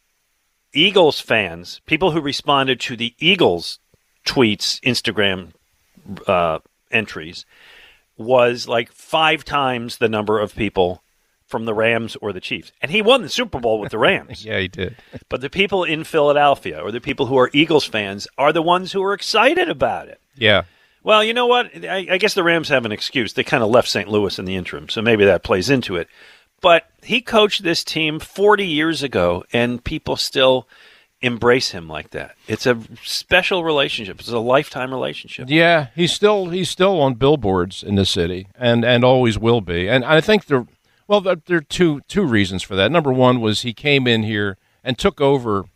[0.76, 3.78] Eagles fans, people who responded to the Eagles
[4.26, 5.52] tweets, Instagram
[6.26, 6.58] uh,
[6.90, 7.44] entries,
[8.16, 11.02] was like five times the number of people
[11.46, 12.72] from the Rams or the Chiefs.
[12.82, 14.44] And he won the Super Bowl with the Rams.
[14.44, 14.96] Yeah, he did.
[15.28, 18.92] But the people in Philadelphia or the people who are Eagles fans are the ones
[18.92, 20.20] who are excited about it.
[20.36, 20.64] Yeah.
[21.02, 21.70] Well, you know what?
[21.84, 23.32] I, I guess the Rams have an excuse.
[23.32, 24.08] They kind of left St.
[24.08, 26.08] Louis in the interim, so maybe that plays into it.
[26.60, 30.66] But he coached this team 40 years ago, and people still
[31.20, 32.34] embrace him like that.
[32.46, 34.20] It's a special relationship.
[34.20, 35.48] It's a lifetime relationship.
[35.48, 39.88] Yeah, he's still he's still on billboards in the city, and and always will be.
[39.88, 40.66] And I think there,
[41.06, 42.90] well, there there are two two reasons for that.
[42.90, 45.66] Number one was he came in here and took over.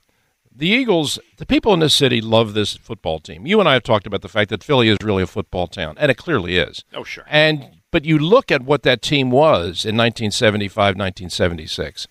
[0.52, 3.46] The Eagles, the people in this city love this football team.
[3.46, 5.96] You and I have talked about the fact that Philly is really a football town,
[5.98, 6.84] and it clearly is.
[6.92, 7.24] Oh, sure.
[7.28, 12.06] And but you look at what that team was in 1975, 1976.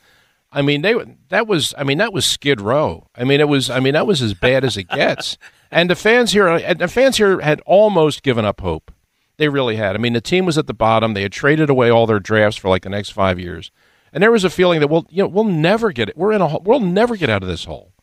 [0.51, 0.95] I mean, they
[1.29, 3.07] that was I mean that was Skid Row.
[3.15, 5.37] I mean, it was I mean that was as bad as it gets.
[5.71, 8.91] and the fans here and the fans here had almost given up hope.
[9.37, 9.95] They really had.
[9.95, 11.13] I mean, the team was at the bottom.
[11.13, 13.71] They had traded away all their drafts for like the next 5 years.
[14.11, 16.17] And there was a feeling that we'll you know, we'll never get it.
[16.17, 17.93] We're in a hole- we'll never get out of this hole.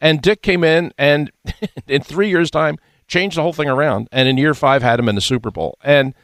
[0.00, 1.30] And Dick came in and
[1.86, 5.08] in 3 years time changed the whole thing around and in year 5 had him
[5.08, 5.76] in the Super Bowl.
[5.84, 6.14] And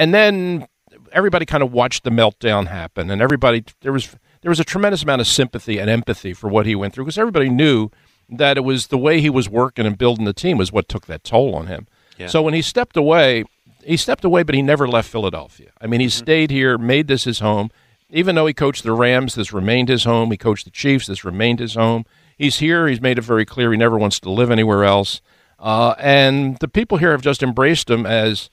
[0.00, 0.66] and then
[1.12, 5.02] everybody kind of watched the meltdown happen and everybody there was there was a tremendous
[5.02, 7.90] amount of sympathy and empathy for what he went through because everybody knew
[8.28, 11.06] that it was the way he was working and building the team was what took
[11.06, 11.86] that toll on him.
[12.16, 12.28] Yeah.
[12.28, 13.44] So when he stepped away,
[13.84, 15.70] he stepped away, but he never left Philadelphia.
[15.80, 17.70] I mean, he stayed here, made this his home.
[18.08, 20.30] Even though he coached the Rams, this remained his home.
[20.30, 22.04] He coached the Chiefs, this remained his home.
[22.36, 22.88] He's here.
[22.88, 25.20] He's made it very clear he never wants to live anywhere else.
[25.58, 28.48] Uh, and the people here have just embraced him as,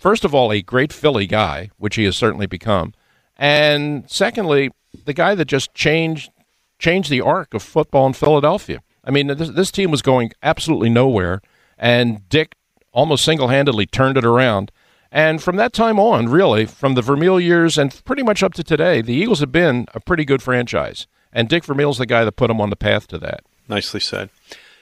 [0.00, 2.94] first of all, a great Philly guy, which he has certainly become,
[3.36, 4.70] and secondly,
[5.04, 6.30] the guy that just changed
[6.78, 8.82] changed the arc of football in Philadelphia.
[9.04, 11.40] I mean, this, this team was going absolutely nowhere,
[11.78, 12.54] and Dick
[12.92, 14.72] almost single handedly turned it around.
[15.12, 18.64] And from that time on, really, from the Vermeil years and pretty much up to
[18.64, 21.06] today, the Eagles have been a pretty good franchise.
[21.32, 23.40] And Dick Vermeil's the guy that put them on the path to that.
[23.68, 24.30] Nicely said.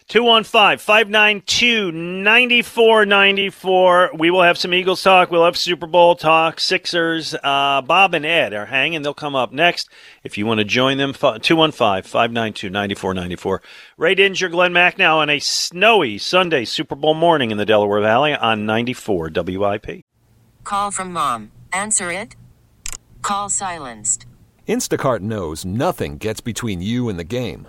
[0.09, 4.12] 215 592 9494.
[4.14, 5.31] We will have some Eagles talk.
[5.31, 6.61] We'll have Super Bowl talk.
[6.61, 7.35] Sixers.
[7.35, 9.03] Uh, Bob and Ed are hanging.
[9.03, 9.90] They'll come up next.
[10.25, 13.62] If you want to join them, 215 592 9494.
[13.99, 18.35] Ray Didinger, Glen Macnow on a snowy Sunday Super Bowl morning in the Delaware Valley
[18.35, 20.07] on 94 WIP.
[20.64, 21.53] Call from mom.
[21.71, 22.35] Answer it.
[23.21, 24.25] Call silenced.
[24.66, 27.68] Instacart knows nothing gets between you and the game.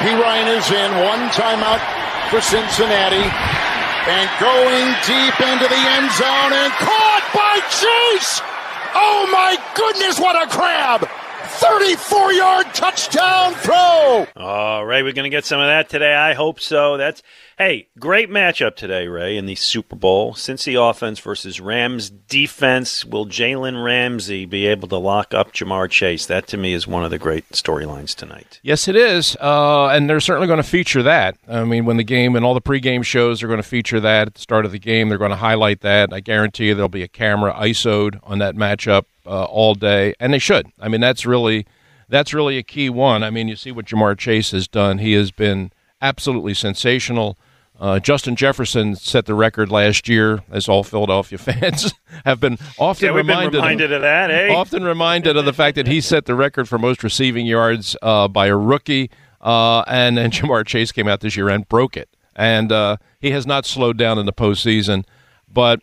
[0.00, 0.08] P.
[0.08, 0.90] Ryan is in.
[1.04, 1.82] One timeout
[2.30, 3.28] for Cincinnati.
[4.08, 8.40] And going deep into the end zone and caught by Chase.
[8.94, 11.21] Oh my goodness, what a grab!
[11.44, 14.26] 34 yard touchdown throw.
[14.36, 16.14] All right, we're going to get some of that today.
[16.14, 16.96] I hope so.
[16.96, 17.22] That's
[17.58, 20.34] hey, great matchup today, Ray, in the Super Bowl.
[20.34, 23.04] Cincy offense versus Rams defense.
[23.04, 26.26] Will Jalen Ramsey be able to lock up Ja'Marr Chase?
[26.26, 28.60] That to me is one of the great storylines tonight.
[28.62, 31.36] Yes, it is, uh, and they're certainly going to feature that.
[31.48, 34.28] I mean, when the game and all the pregame shows are going to feature that
[34.28, 36.12] at the start of the game, they're going to highlight that.
[36.12, 40.32] I guarantee you, there'll be a camera ISO'd on that matchup uh, all day, and
[40.32, 40.66] they should.
[40.80, 41.66] I mean, that's really
[42.08, 43.22] that's really a key one.
[43.22, 47.38] I mean, you see what Ja'Marr Chase has done; he has been absolutely sensational.
[47.80, 51.92] Uh, Justin Jefferson set the record last year, as all Philadelphia fans
[52.24, 54.54] have been often Yeah, we've been reminded, reminded of that, eh?
[54.54, 58.28] Often reminded of the fact that he set the record for most receiving yards uh,
[58.28, 62.08] by a rookie, uh, and then Ja'Marr Chase came out this year and broke it.
[62.36, 65.04] And uh, he has not slowed down in the postseason.
[65.52, 65.80] But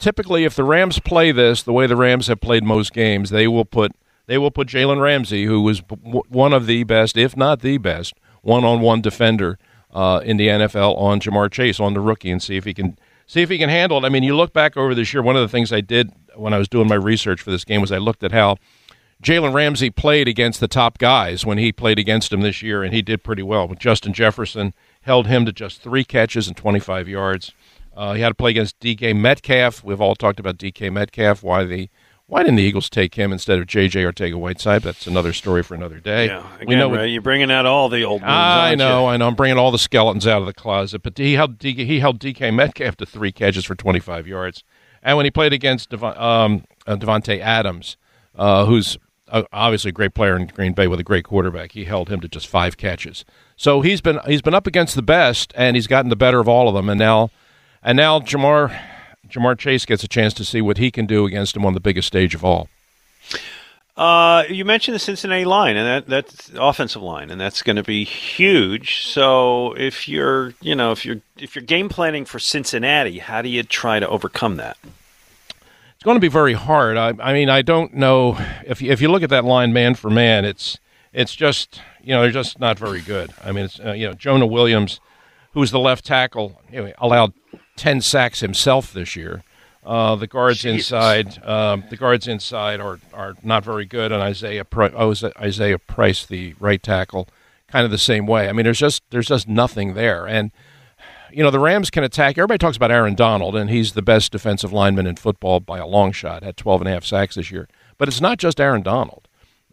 [0.00, 3.46] typically, if the Rams play this the way the Rams have played most games, they
[3.46, 3.92] will put
[4.26, 5.82] they will put Jalen Ramsey, who was
[6.28, 9.58] one of the best, if not the best, one-on-one defender
[9.92, 12.98] uh, in the NFL, on Ja'Marr Chase, on the rookie, and see if he can
[13.26, 14.06] see if he can handle it.
[14.06, 15.22] I mean, you look back over this year.
[15.22, 17.80] One of the things I did when I was doing my research for this game
[17.80, 18.56] was I looked at how
[19.22, 22.94] Jalen Ramsey played against the top guys when he played against him this year, and
[22.94, 23.68] he did pretty well.
[23.68, 27.52] But Justin Jefferson held him to just three catches and 25 yards.
[27.96, 29.84] Uh, he had to play against DK Metcalf.
[29.84, 31.42] We've all talked about DK Metcalf.
[31.42, 31.88] Why the
[32.30, 34.04] why didn't the Eagles take him instead of J.J.
[34.04, 34.82] Arcega-Whiteside?
[34.82, 36.26] That's another story for another day.
[36.26, 38.20] Yeah, again, we know Ray, you're bringing out all the old.
[38.20, 39.06] Moves, I know, you?
[39.08, 39.26] I know.
[39.26, 41.02] I'm bringing all the skeletons out of the closet.
[41.02, 44.62] But he held DK, he held DK Metcalf to three catches for 25 yards,
[45.02, 47.96] and when he played against Dev- um, uh, Davante Adams,
[48.36, 48.96] uh, who's
[49.52, 52.28] obviously a great player in Green Bay with a great quarterback, he held him to
[52.28, 53.24] just five catches.
[53.56, 56.48] So he's been he's been up against the best, and he's gotten the better of
[56.48, 56.88] all of them.
[56.88, 57.30] And now,
[57.82, 58.78] and now Ja'Marr
[59.28, 61.80] Ja'Marr Chase gets a chance to see what he can do against him on the
[61.80, 62.68] biggest stage of all.
[63.96, 67.76] Uh, you mentioned the Cincinnati line, and that that's the offensive line, and that's going
[67.76, 69.04] to be huge.
[69.04, 73.48] So if you're, you know, if you're if you're game planning for Cincinnati, how do
[73.48, 74.78] you try to overcome that?
[75.94, 76.96] It's going to be very hard.
[76.96, 79.94] I, I mean, I don't know if you, if you look at that line man
[79.94, 80.78] for man, it's
[81.12, 83.34] it's just you know they're just not very good.
[83.44, 84.98] I mean, it's uh, you know Jonah Williams,
[85.52, 86.62] who's the left tackle,
[86.96, 87.34] allowed
[87.80, 89.42] ten sacks himself this year.
[89.84, 90.92] Uh, the guards Jesus.
[90.92, 95.78] inside, um, the guards inside are are not very good, and Isaiah Pri- oh, Isaiah
[95.78, 97.26] Prince, the right tackle,
[97.68, 98.48] kind of the same way.
[98.48, 100.52] I mean, there's just there's just nothing there, and
[101.32, 102.36] you know, the Rams can attack.
[102.36, 105.86] Everybody talks about Aaron Donald, and he's the best defensive lineman in football by a
[105.86, 106.42] long shot.
[106.42, 107.68] Had 12 and a half sacks this year.
[107.96, 109.28] But it's not just Aaron Donald.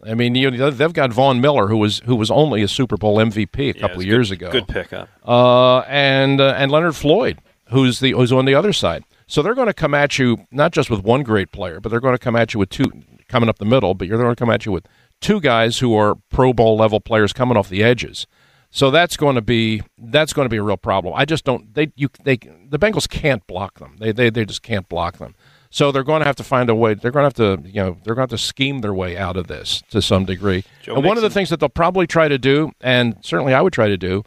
[0.06, 2.96] I mean, you know, they've got Von Miller, who was who was only a Super
[2.96, 4.52] Bowl MVP a couple it's of years good, ago.
[4.52, 5.08] Good pickup.
[5.26, 7.38] Uh, and uh, and Leonard Floyd,
[7.70, 9.04] who's the who's on the other side.
[9.26, 12.00] So they're going to come at you not just with one great player, but they're
[12.00, 12.90] going to come at you with two
[13.28, 13.94] coming up the middle.
[13.94, 14.86] But you're going to come at you with
[15.20, 18.26] two guys who are Pro Bowl level players coming off the edges.
[18.70, 21.14] So that's going to be that's going to be a real problem.
[21.16, 23.96] I just don't they you they the Bengals can't block them.
[23.98, 25.34] They they they just can't block them.
[25.70, 26.94] So they're going to have to find a way.
[26.94, 29.16] They're going to have to you know they're going to have to scheme their way
[29.16, 30.64] out of this to some degree.
[30.82, 33.60] Joe and one of the things that they'll probably try to do, and certainly I
[33.60, 34.22] would try to do,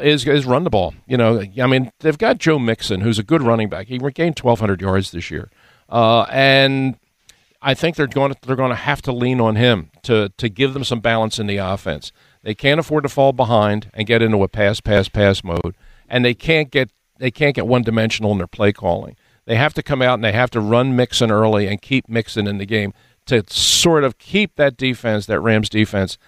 [0.00, 0.94] is is run the ball.
[1.06, 3.88] You know, I mean, they've got Joe Mixon, who's a good running back.
[3.88, 5.50] He gained 1,200 yards this year,
[5.88, 6.96] uh, and
[7.62, 10.48] I think they're going to they're going to have to lean on him to to
[10.48, 12.12] give them some balance in the offense.
[12.42, 15.74] They can't afford to fall behind and get into a pass pass pass mode,
[16.08, 19.16] and they can't get they can't get one dimensional in their play calling.
[19.46, 22.46] They have to come out and they have to run Mixon early and keep Mixon
[22.46, 22.92] in the game
[23.26, 26.18] to sort of keep that defense, that Rams defense,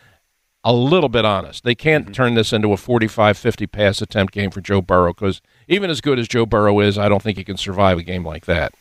[0.65, 1.65] a little bit honest.
[1.65, 2.13] They can't mm-hmm.
[2.13, 6.19] turn this into a 45-50 pass attempt game for Joe Burrow because even as good
[6.19, 8.75] as Joe Burrow is, I don't think he can survive a game like that.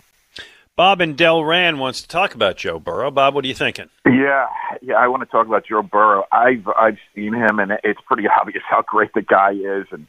[0.75, 3.09] Bob and Delran wants to talk about Joe Burrow.
[3.09, 3.89] Bob, what are you thinking?
[4.05, 4.45] Yeah,
[4.83, 6.25] yeah, I want to talk about Joe Burrow.
[6.31, 10.05] I've I've seen him, and it's pretty obvious how great the guy is, and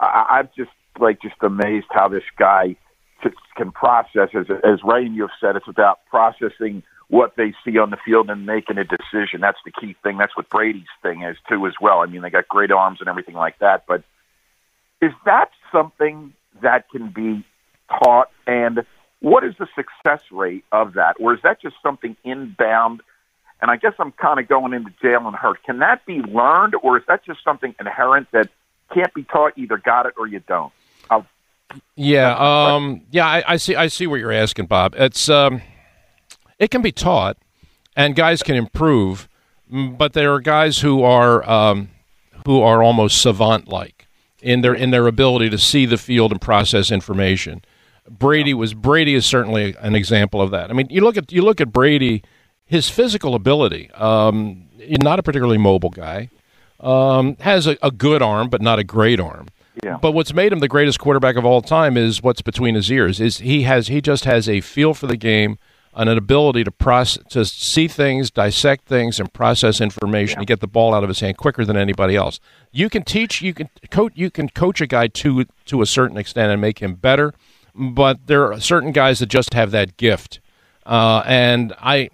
[0.00, 2.76] I, I'm just like just amazed how this guy
[3.22, 4.30] just can process.
[4.34, 7.96] As as Ray and you have said, it's about processing what they see on the
[8.04, 9.40] field and making a decision.
[9.40, 10.18] That's the key thing.
[10.18, 12.00] That's what Brady's thing is too, as well.
[12.00, 14.02] I mean, they got great arms and everything like that, but
[15.00, 17.44] is that something that can be
[17.88, 18.84] taught and
[19.20, 21.16] what is the success rate of that?
[21.20, 23.00] Or is that just something inbound?
[23.60, 25.60] And I guess I'm kind of going into jail Jalen Hurts.
[25.64, 28.50] Can that be learned, or is that just something inherent that
[28.92, 29.54] can't be taught?
[29.56, 30.72] Either got it or you don't.
[31.08, 31.26] I'll,
[31.94, 33.74] Yeah, um, yeah, I, I see.
[33.74, 34.94] I see what you're asking, Bob.
[34.96, 35.62] It's um,
[36.58, 37.36] it can be taught,
[37.94, 39.28] and guys can improve,
[39.70, 41.90] but there are guys who are um,
[42.44, 44.06] who are almost savant-like
[44.40, 47.62] in their in their ability to see the field and process information.
[48.08, 50.70] Brady was Brady is certainly an example of that.
[50.70, 52.22] I mean, you look at you look at Brady,
[52.64, 53.90] his physical ability.
[53.92, 56.30] Um, not a particularly mobile guy.
[56.78, 59.48] Um, has a, a good arm, but not a great arm.
[59.82, 59.98] Yeah.
[60.00, 63.20] But what's made him the greatest quarterback of all time is what's between his ears.
[63.20, 65.58] Is he has he just has a feel for the game
[65.96, 70.66] an ability to process to see things, dissect things, and process information and get the
[70.66, 72.38] ball out of his hand quicker than anybody else.
[72.70, 76.18] You can teach, you can coach, you can coach a guy to to a certain
[76.18, 77.32] extent and make him better.
[77.74, 80.40] But there are certain guys that just have that gift,
[80.84, 82.10] uh, and I,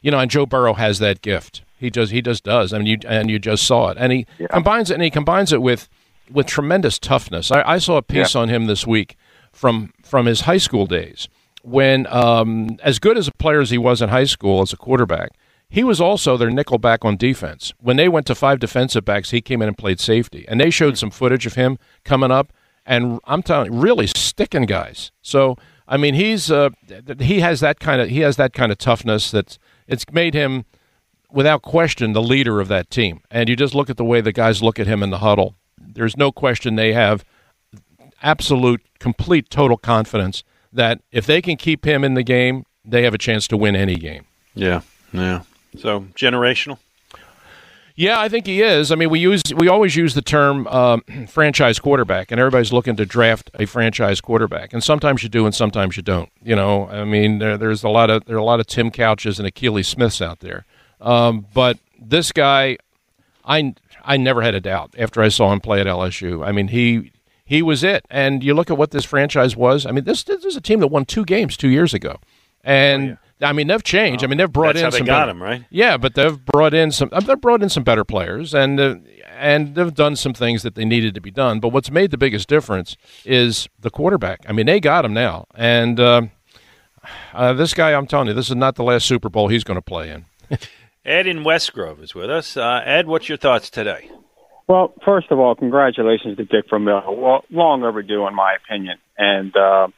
[0.00, 1.62] you know, and Joe Burrow has that gift.
[1.76, 2.72] He just he just does.
[2.72, 5.52] I mean, you and you just saw it, and he combines it, and he combines
[5.52, 5.88] it with
[6.30, 7.50] with tremendous toughness.
[7.50, 9.16] I, I saw a piece on him this week
[9.52, 11.28] from from his high school days
[11.64, 14.76] when, um, as good as a player as he was in high school as a
[14.76, 15.30] quarterback,
[15.68, 17.72] he was also their nickel back on defense.
[17.80, 20.70] When they went to five defensive backs, he came in and played safety, and they
[20.70, 22.52] showed some footage of him coming up,
[22.86, 25.10] and I'm telling you, really sticking guys.
[25.22, 26.70] So I mean, he's uh,
[27.18, 30.64] he has that kind of he has that kind of toughness that's it's made him
[31.30, 33.20] without question the leader of that team.
[33.30, 35.56] And you just look at the way the guys look at him in the huddle.
[35.78, 37.24] There's no question they have
[38.22, 43.14] absolute, complete, total confidence that if they can keep him in the game, they have
[43.14, 44.24] a chance to win any game.
[44.54, 44.82] Yeah,
[45.12, 45.42] yeah.
[45.78, 46.78] So generational.
[47.96, 48.90] Yeah, I think he is.
[48.90, 52.96] I mean, we use we always use the term um, franchise quarterback, and everybody's looking
[52.96, 54.72] to draft a franchise quarterback.
[54.72, 56.28] And sometimes you do, and sometimes you don't.
[56.42, 58.90] You know, I mean, there, there's a lot of there are a lot of Tim
[58.90, 60.64] Couches and Akili Smiths out there.
[61.00, 62.78] Um, but this guy,
[63.44, 66.44] I I never had a doubt after I saw him play at LSU.
[66.44, 67.12] I mean, he
[67.44, 68.04] he was it.
[68.10, 69.86] And you look at what this franchise was.
[69.86, 72.16] I mean, this this is a team that won two games two years ago,
[72.62, 73.18] and.
[73.42, 74.22] I mean, they've changed.
[74.22, 75.64] I mean, they've brought in some got better- him, right?
[75.68, 77.10] yeah, but they've brought in some.
[77.10, 78.94] They've brought in some better players, and uh,
[79.36, 81.58] and they've done some things that they needed to be done.
[81.58, 84.40] But what's made the biggest difference is the quarterback.
[84.48, 86.22] I mean, they got him now, and uh,
[87.34, 89.78] uh, this guy, I'm telling you, this is not the last Super Bowl he's going
[89.78, 90.26] to play in.
[91.04, 92.56] Ed in Westgrove is with us.
[92.56, 94.10] Uh, Ed, what's your thoughts today?
[94.66, 97.02] Well, first of all, congratulations to Dick Vermeil.
[97.16, 98.98] Well, long overdue, in my opinion.
[99.18, 99.88] And, uh,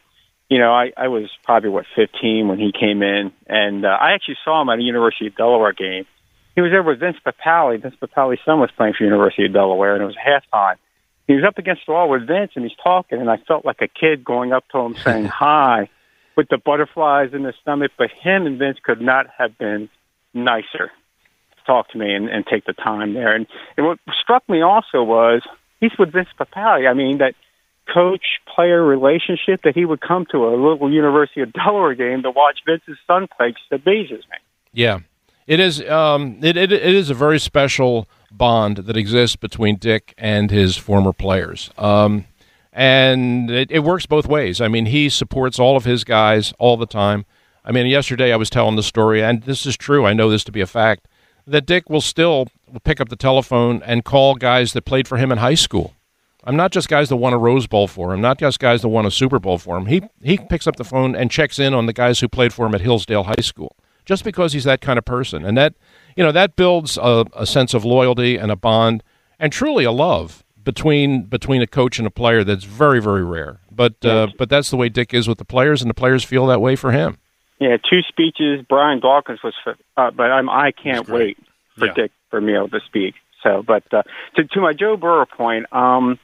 [0.49, 3.33] you know, I, I was probably, what, 15 when he came in.
[3.47, 6.05] And uh, I actually saw him at a University of Delaware game.
[6.57, 7.81] He was there with Vince Papale.
[7.81, 10.77] Vince Papale's son was playing for University of Delaware, and it was halftime.
[11.29, 13.83] He was up against the wall with Vince, and he's talking, and I felt like
[13.83, 15.91] a kid going up to him saying hi
[16.37, 17.93] with the butterflies in his stomach.
[17.99, 19.91] But him and Vince could not have been
[20.33, 20.91] nicer
[21.67, 23.35] talk to me and, and take the time there.
[23.35, 23.47] And,
[23.77, 25.43] and what struck me also was
[25.81, 26.89] he's with Vince Papale.
[26.89, 27.35] I mean, that
[27.93, 32.31] coach player relationship that he would come to a little University of Delaware game to
[32.31, 34.39] watch Vince's son play just amazes me.
[34.73, 35.01] Yeah,
[35.47, 35.81] it is.
[35.89, 40.77] Um, it, it it is a very special bond that exists between Dick and his
[40.77, 41.71] former players.
[41.79, 42.27] Um,
[42.73, 44.61] and it, it works both ways.
[44.61, 47.25] I mean, he supports all of his guys all the time.
[47.65, 50.05] I mean, yesterday I was telling the story, and this is true.
[50.05, 51.09] I know this to be a fact
[51.47, 52.49] that Dick will still
[52.85, 55.95] pick up the telephone and call guys that played for him in high school.
[56.45, 58.89] I'm not just guys that won a Rose Bowl for him, not just guys that
[58.89, 59.87] won a Super Bowl for him.
[59.87, 62.67] He he picks up the phone and checks in on the guys who played for
[62.67, 65.75] him at Hillsdale High School, just because he's that kind of person, and that
[66.17, 69.03] you know that builds a, a sense of loyalty and a bond,
[69.41, 73.61] and truly a love between between a coach and a player that's very very rare.
[73.73, 76.47] But uh, but that's the way Dick is with the players, and the players feel
[76.47, 77.19] that way for him.
[77.59, 78.65] Yeah, two speeches.
[78.69, 79.55] Brian Dawkins was,
[79.97, 81.39] uh, but I'm I can't wait
[81.79, 81.93] for Yeah.
[81.95, 83.15] Dick Vermeil to speak.
[83.43, 84.03] So, but uh,
[84.37, 86.19] to to my Joe Burrow point, um,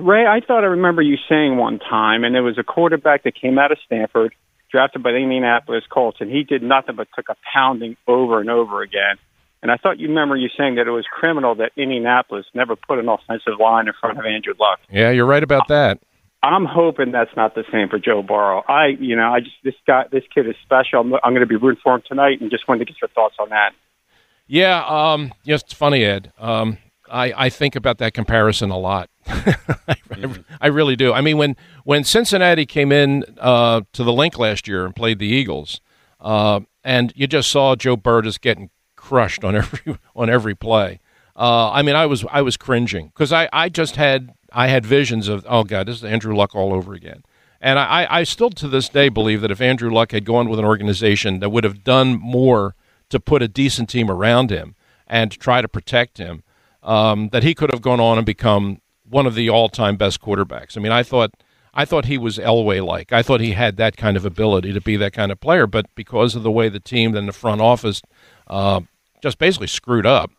[0.00, 3.34] Ray, I thought I remember you saying one time, and it was a quarterback that
[3.34, 4.34] came out of Stanford,
[4.70, 8.50] drafted by the Indianapolis Colts, and he did nothing but took a pounding over and
[8.50, 9.16] over again.
[9.62, 12.98] And I thought you remember you saying that it was criminal that Indianapolis never put
[12.98, 14.78] an offensive line in front of Andrew Luck.
[14.90, 16.00] Yeah, you're right about that.
[16.44, 18.62] I'm hoping that's not the same for Joe Burrow.
[18.68, 21.00] I, you know, I just this guy, this kid is special.
[21.00, 23.08] I'm, I'm going to be rooting for him tonight, and just wanted to get your
[23.08, 23.72] thoughts on that.
[24.46, 26.32] Yeah, um, yes, it's funny, Ed.
[26.38, 26.76] Um,
[27.10, 29.08] I, I think about that comparison a lot.
[29.26, 29.96] I,
[30.60, 31.14] I really do.
[31.14, 35.18] I mean, when, when Cincinnati came in uh, to the Linc last year and played
[35.18, 35.80] the Eagles,
[36.20, 41.00] uh, and you just saw Joe Burrow just getting crushed on every on every play.
[41.36, 44.86] Uh, I mean, I was I was cringing because I, I just had I had
[44.86, 47.24] visions of oh god, this is Andrew Luck all over again.
[47.60, 50.58] And I, I still to this day believe that if Andrew Luck had gone with
[50.58, 52.74] an organization that would have done more
[53.08, 54.74] to put a decent team around him
[55.06, 56.42] and to try to protect him,
[56.82, 60.76] um, that he could have gone on and become one of the all-time best quarterbacks.
[60.76, 61.32] I mean, I thought
[61.72, 63.12] I thought he was Elway like.
[63.12, 65.86] I thought he had that kind of ability to be that kind of player, but
[65.94, 68.02] because of the way the team and the front office
[68.46, 68.80] uh,
[69.22, 70.30] just basically screwed up,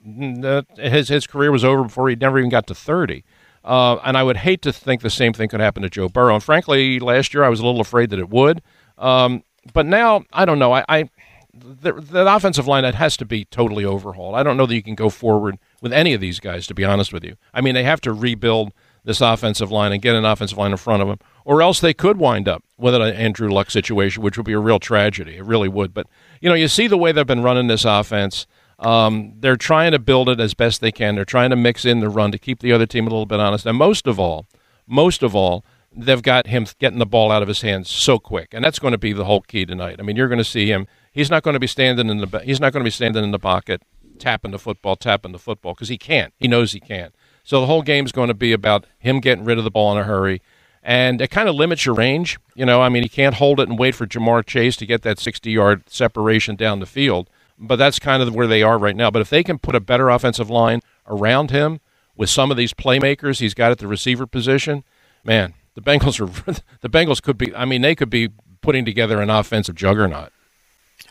[0.78, 3.24] his his career was over before he never even got to thirty.
[3.66, 6.36] Uh, and I would hate to think the same thing could happen to Joe Burrow.
[6.36, 8.62] And frankly, last year I was a little afraid that it would.
[9.00, 9.44] Um,
[9.74, 10.72] but now I don't know.
[10.72, 11.10] I, I
[11.54, 14.36] the, the offensive line that has to be totally overhauled.
[14.36, 16.68] I don't know that you can go forward with any of these guys.
[16.68, 18.72] To be honest with you, I mean they have to rebuild
[19.04, 21.94] this offensive line and get an offensive line in front of them, or else they
[21.94, 25.38] could wind up with an Andrew Luck situation, which would be a real tragedy.
[25.38, 25.92] It really would.
[25.94, 26.08] But
[26.40, 28.46] you know, you see the way they've been running this offense.
[28.80, 31.16] Um, they're trying to build it as best they can.
[31.16, 33.40] They're trying to mix in the run to keep the other team a little bit
[33.40, 33.66] honest.
[33.66, 34.48] And most of all,
[34.88, 35.64] most of all,
[35.96, 38.92] they've got him getting the ball out of his hands so quick, and that's going
[38.92, 39.96] to be the whole key tonight.
[40.00, 40.88] I mean, you're going to see him.
[41.12, 43.32] He's not going to be standing in the he's not going to be standing in
[43.32, 43.82] the pocket,
[44.20, 46.34] tapping the football, tapping the football because he can't.
[46.38, 47.16] He knows he can't.
[47.44, 50.00] So the whole game's going to be about him getting rid of the ball in
[50.00, 50.42] a hurry.
[50.82, 52.38] And it kind of limits your range.
[52.56, 55.02] You know, I mean, he can't hold it and wait for Ja'Marr Chase to get
[55.04, 57.30] that 60 yard separation down the field.
[57.58, 59.10] But that's kind of where they are right now.
[59.10, 61.80] But if they can put a better offensive line around him
[62.16, 64.84] with some of these playmakers he's got at the receiver position,
[65.24, 67.56] man, the Bengals are the Bengals could be.
[67.56, 68.30] I mean, they could be
[68.62, 70.32] putting together an offensive juggernaut.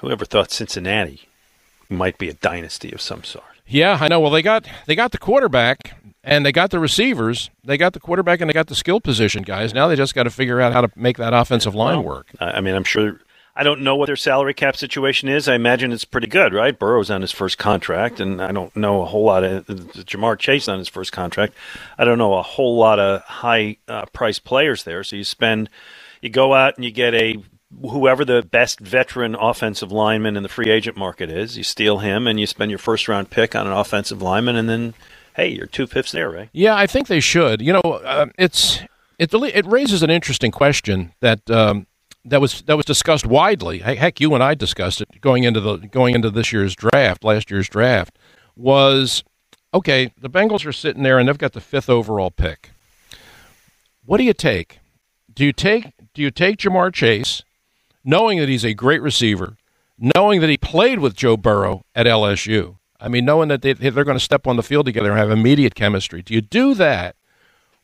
[0.01, 1.29] Whoever thought Cincinnati
[1.89, 3.45] might be a dynasty of some sort?
[3.67, 4.21] Yeah, I know.
[4.21, 7.51] Well, they got they got the quarterback and they got the receivers.
[7.63, 9.73] They got the quarterback and they got the skill position guys.
[9.73, 12.27] Now they just got to figure out how to make that offensive line work.
[12.41, 13.21] I I mean, I'm sure.
[13.57, 15.49] I don't know what their salary cap situation is.
[15.49, 16.77] I imagine it's pretty good, right?
[16.77, 20.67] Burrow's on his first contract, and I don't know a whole lot of Ja'Marr Chase
[20.69, 21.55] on his first contract.
[21.97, 25.05] I don't know a whole lot of high uh, price players there.
[25.05, 25.71] So you spend,
[26.21, 27.37] you go out and you get a
[27.81, 31.57] whoever the best veteran offensive lineman in the free agent market is.
[31.57, 34.69] You steal him, and you spend your first round pick on an offensive lineman, and
[34.69, 34.95] then
[35.37, 36.49] hey, you're two fifths there, right?
[36.53, 37.61] Yeah, I think they should.
[37.63, 38.81] You know, uh, it's
[39.19, 41.87] it it raises an interesting question that um,
[42.25, 43.79] that was that was discussed widely.
[43.79, 47.51] Heck, you and I discussed it going into the going into this year's draft, last
[47.51, 48.19] year's draft.
[48.57, 49.25] Was
[49.73, 50.13] okay.
[50.19, 52.71] The Bengals are sitting there and they've got the fifth overall pick.
[54.05, 54.81] What do you take?
[55.33, 57.43] Do you take do you take Ja'Marr Chase,
[58.05, 59.57] knowing that he's a great receiver,
[59.99, 62.79] knowing that he played with Joe Burrow at LSU?
[63.01, 65.31] I mean, knowing that they, they're going to step on the field together and have
[65.31, 66.23] immediate chemistry.
[66.23, 67.17] Do you do that,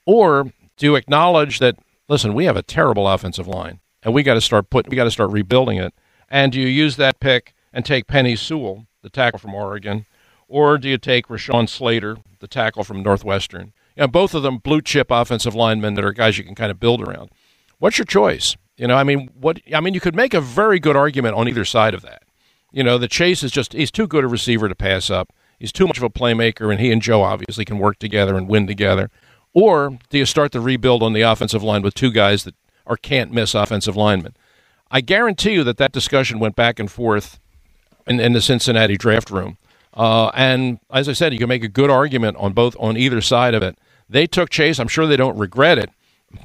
[0.06, 1.76] or do you acknowledge that?
[2.08, 5.04] Listen, we have a terrible offensive line, and we got to start put we got
[5.04, 5.94] to start rebuilding it.
[6.28, 10.06] And do you use that pick and take Penei Sewell, the tackle from Oregon,
[10.48, 13.72] or do you take Rashawn Slater, the tackle from Northwestern?
[13.96, 16.70] You know, both of them blue chip offensive linemen that are guys you can kind
[16.70, 17.30] of build around.
[17.78, 18.56] What's your choice?
[18.76, 21.48] You know, I mean, what I mean, you could make a very good argument on
[21.48, 22.22] either side of that.
[22.72, 25.32] You know, the Chase is just he's too good a receiver to pass up.
[25.58, 28.48] He's too much of a playmaker, and he and Joe obviously can work together and
[28.48, 29.10] win together.
[29.52, 32.54] Or do you start the rebuild on the offensive line with two guys that
[32.90, 34.34] are can't miss offensive linemen?
[34.90, 37.38] I guarantee you that that discussion went back and forth
[38.06, 39.56] in, in the Cincinnati draft room.
[39.94, 43.20] Uh, and as I said, you can make a good argument on both on either
[43.20, 43.78] side of it.
[44.08, 44.78] They took Chase.
[44.78, 45.90] I'm sure they don't regret it,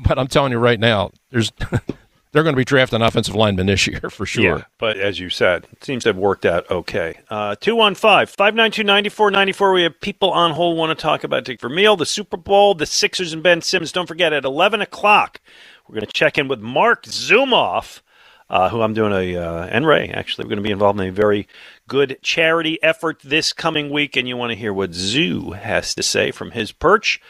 [0.07, 1.51] but I'm telling you right now, there's
[2.35, 4.57] they're going to be drafting offensive linemen this year for sure.
[4.57, 7.19] Yeah, but as you said, it seems to have worked out okay.
[7.29, 9.73] Uh, 215 592 9494.
[9.73, 12.85] We have people on hold want to talk about Dick Vermeil, the Super Bowl, the
[12.85, 13.91] Sixers, and Ben Simmons.
[13.91, 15.39] Don't forget, at 11 o'clock,
[15.87, 18.01] we're going to check in with Marc Zumoff,
[18.49, 20.45] uh, who I'm doing a, uh, and Ray, actually.
[20.45, 21.47] We're going to be involved in a very
[21.87, 26.03] good charity effort this coming week, and you want to hear what Zoo has to
[26.03, 27.21] say from his perch.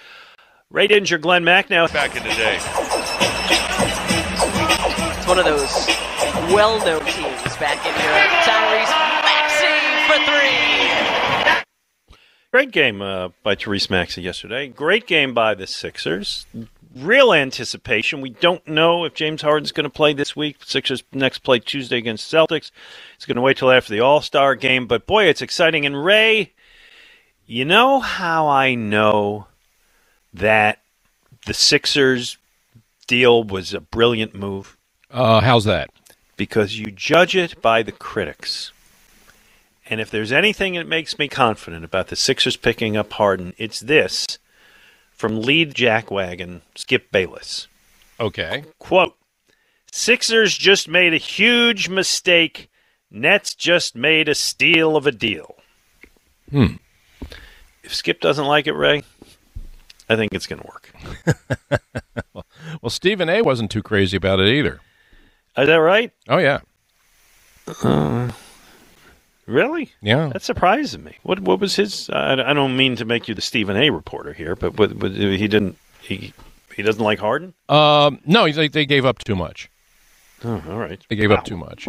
[0.70, 1.92] Ray Didinger, Glen Macnow.
[1.92, 2.56] Back in the day.
[5.18, 5.88] It's one of those
[6.54, 8.28] well-known teams back in here.
[8.44, 8.94] Tyrese
[9.24, 9.76] Maxey
[10.08, 11.64] for three.
[12.52, 14.68] Great game uh, by Tyrese Maxey yesterday.
[14.70, 16.46] Great game by the Sixers.
[16.96, 18.22] Real anticipation.
[18.22, 20.58] We don't know if James Harden's going to play this week.
[20.64, 22.72] Sixers next play Tuesday against Celtics.
[23.18, 24.88] He's going to wait till after the All Star game.
[24.88, 25.86] But boy, it's exciting.
[25.86, 26.54] And Ray,
[27.46, 29.48] you know how I know
[30.34, 30.80] that
[31.46, 32.38] the Sixers
[33.08, 34.78] deal was a brilliant move?
[35.12, 35.90] Uh, how's that?
[36.38, 38.72] Because you judge it by the critics.
[39.88, 43.82] And if there's anything that makes me confident about the Sixers picking up Harden, it's
[43.82, 44.40] this
[45.16, 47.68] from lead jackwagon Skip Bayless.
[48.20, 48.64] Okay.
[48.80, 49.16] Quote
[49.92, 52.70] Sixers just made a huge mistake.
[53.10, 55.56] Nets just made a steal of a deal.
[56.50, 56.76] Hmm.
[57.84, 59.04] If Skip doesn't like it, Ray,
[60.10, 60.92] I think it's going to work.
[62.82, 63.42] well, Stephen A.
[63.42, 64.82] wasn't too crazy about it either.
[65.58, 66.12] Is that right?
[66.28, 66.60] Oh, yeah.
[67.84, 68.32] Uh,
[69.46, 69.92] really?
[70.02, 70.30] Yeah.
[70.30, 71.18] That surprises me.
[71.24, 72.10] What What was his?
[72.10, 73.90] I, I don't mean to make you the Stephen A.
[73.90, 75.78] reporter here, but, but, but he didn't.
[76.02, 76.34] He
[76.76, 77.54] he doesn't like Harden.
[77.70, 79.70] Um, no, they, they gave up too much.
[80.44, 81.00] Oh, all right.
[81.10, 81.38] They gave Wow.
[81.38, 81.88] up too much.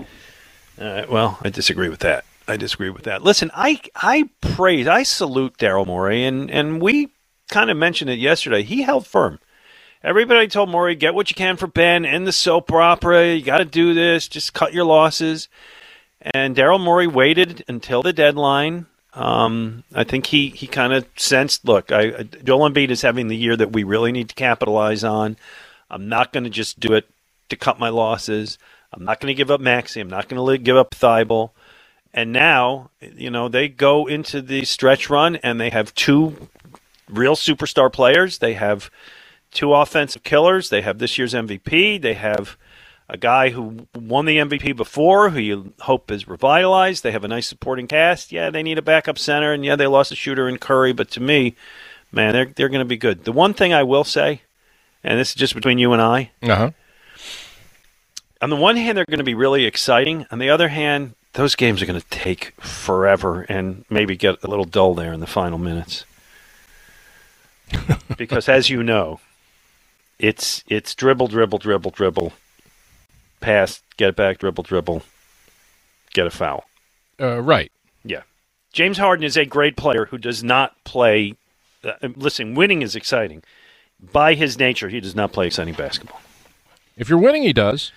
[0.79, 2.25] Uh, well, I disagree with that.
[2.49, 3.23] I disagree with that.
[3.23, 7.09] Listen, I I praise, I salute Daryl Morey, and and we
[7.51, 8.63] kind of mentioned it yesterday.
[8.63, 9.41] He held firm.
[10.05, 13.35] Everybody told Morey, get what you can for Ben, end the soap opera.
[13.35, 14.29] You got to do this.
[14.29, 15.49] Just cut your losses.
[16.35, 18.87] And Daryl Morey waited until the deadline.
[19.15, 23.37] Um, I think he, he kind of sensed, look, I, Joel Embiid is having the
[23.37, 25.37] year that we really need to capitalize on.
[25.89, 27.09] I'm not going to just do it
[27.49, 28.59] to cut my losses.
[28.93, 30.01] I'm not going to give up Maxey.
[30.01, 31.51] I'm not going to give up Thybulle.
[32.13, 36.49] And now, you know, they go into the stretch run and they have two
[37.09, 38.39] real superstar players.
[38.39, 38.91] They have
[39.53, 40.71] two offensive killers.
[40.71, 42.01] They have this year's MVP.
[42.01, 42.57] They have
[43.09, 47.03] a guy who won the MVP before, who you hope is revitalized.
[47.03, 48.33] They have a nice supporting cast.
[48.33, 50.93] Yeah, they need a backup center, and yeah, they lost a shooter in Curry.
[50.93, 51.55] But to me,
[52.11, 53.25] man, they're they're going to be good.
[53.25, 54.43] The one thing I will say,
[55.05, 56.71] and this is just between you and I, Uh huh.
[58.43, 60.27] on the one hand, they're going to be really exciting.
[60.33, 64.49] On the other hand, those games are going to take forever and maybe get a
[64.49, 66.05] little dull there in the final minutes.
[68.17, 69.21] because as you know,
[70.19, 72.33] it's it's dribble, dribble, dribble, dribble,
[73.47, 75.03] pass, get it back, dribble, dribble,
[76.13, 76.65] get a foul.
[77.21, 77.71] Uh, right.
[78.05, 78.23] Yeah.
[78.73, 81.35] James Harden is a great player who does not play.
[81.85, 83.45] Uh, listen, winning is exciting.
[84.01, 86.21] By his nature, he does not play exciting basketball.
[86.97, 87.93] If you're winning, he does.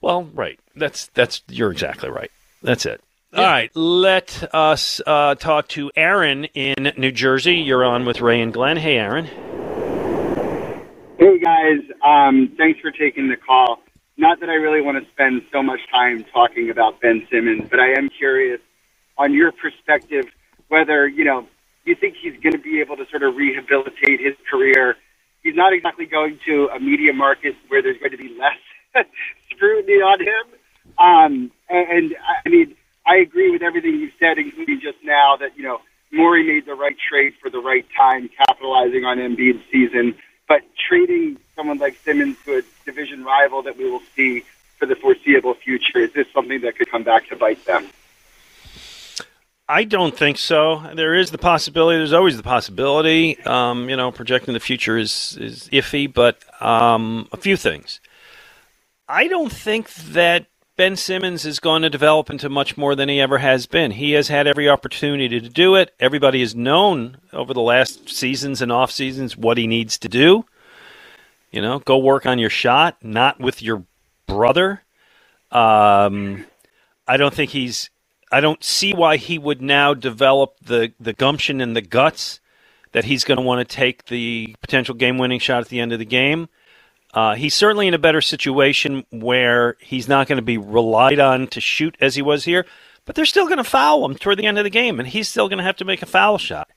[0.00, 0.60] Well, right.
[0.76, 2.30] That's that's you're exactly right.
[2.62, 3.00] That's it.
[3.34, 7.54] All right, let us uh, talk to Aaron in New Jersey.
[7.54, 8.76] You're on with Ray and Glen.
[8.76, 9.24] Hey, Aaron.
[11.18, 13.78] Hey guys, um, thanks for taking the call.
[14.16, 17.80] Not that I really want to spend so much time talking about Ben Simmons, but
[17.80, 18.60] I am curious
[19.16, 20.26] on your perspective
[20.68, 21.46] whether you know
[21.84, 24.96] you think he's going to be able to sort of rehabilitate his career.
[25.42, 29.04] He's not exactly going to a media market where there's going to be less
[29.50, 30.44] scrutiny on him.
[30.98, 35.64] Um, and, I mean, I agree with everything you said, including just now that you
[35.64, 35.78] know
[36.12, 40.14] Morey made the right trade for the right time, capitalizing on Embiid's season.
[40.52, 44.44] But trading someone like Simmons to a division rival that we will see
[44.76, 47.88] for the foreseeable future is this something that could come back to bite them?
[49.66, 50.82] I don't think so.
[50.94, 51.96] There is the possibility.
[51.96, 53.40] There's always the possibility.
[53.44, 58.02] Um, you know, projecting the future is is iffy, but um, a few things.
[59.08, 60.48] I don't think that
[60.82, 63.92] Ben Simmons is going to develop into much more than he ever has been.
[63.92, 65.94] He has had every opportunity to do it.
[66.00, 70.44] Everybody has known over the last seasons and off seasons what he needs to do.
[71.52, 73.84] You know, go work on your shot, not with your
[74.26, 74.82] brother.
[75.52, 76.46] Um,
[77.06, 77.88] I don't think he's.
[78.32, 82.40] I don't see why he would now develop the the gumption and the guts
[82.90, 85.92] that he's going to want to take the potential game winning shot at the end
[85.92, 86.48] of the game.
[87.14, 91.46] Uh, he's certainly in a better situation where he's not going to be relied on
[91.48, 92.64] to shoot as he was here,
[93.04, 95.28] but they're still going to foul him toward the end of the game, and he's
[95.28, 96.68] still going to have to make a foul shot.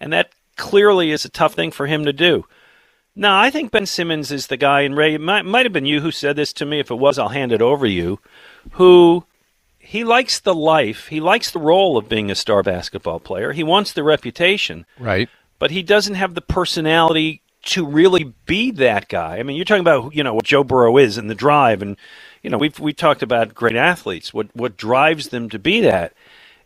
[0.00, 2.46] And that clearly is a tough thing for him to do.
[3.14, 5.86] Now, I think Ben Simmons is the guy, and Ray, it might, might have been
[5.86, 6.80] you who said this to me.
[6.80, 8.18] If it was, I'll hand it over to you.
[8.72, 9.24] Who
[9.78, 13.52] he likes the life, he likes the role of being a star basketball player.
[13.52, 15.28] He wants the reputation, Right.
[15.58, 19.38] but he doesn't have the personality to really be that guy.
[19.38, 21.96] I mean, you're talking about you know what Joe Burrow is and the drive, and
[22.42, 26.12] you know we've we talked about great athletes, what what drives them to be that.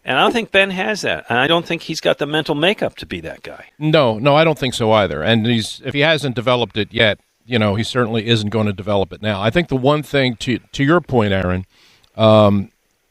[0.02, 2.54] And I don't think Ben has that, and I don't think he's got the mental
[2.54, 3.66] makeup to be that guy.
[3.78, 5.22] No, no, I don't think so either.
[5.22, 8.72] And he's if he hasn't developed it yet, you know, he certainly isn't going to
[8.72, 9.42] develop it now.
[9.42, 11.66] I think the one thing to to your point, Aaron,
[12.16, 12.70] um,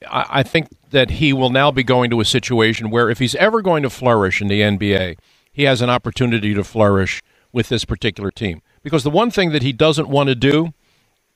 [0.10, 3.36] I, I think that he will now be going to a situation where if he's
[3.36, 5.18] ever going to flourish in the NBA,
[5.52, 7.22] he has an opportunity to flourish
[7.52, 8.62] with this particular team.
[8.84, 10.74] Because the one thing that he doesn't want to do,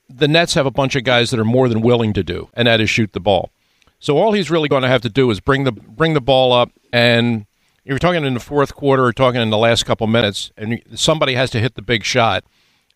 [0.08, 2.68] the Nets have a bunch of guys that are more than willing to do, and
[2.68, 3.50] that is shoot the ball.
[3.98, 6.52] So all he's really going to have to do is bring the bring the ball
[6.52, 7.46] up, and
[7.84, 11.34] you're talking in the fourth quarter or talking in the last couple minutes, and somebody
[11.34, 12.44] has to hit the big shot.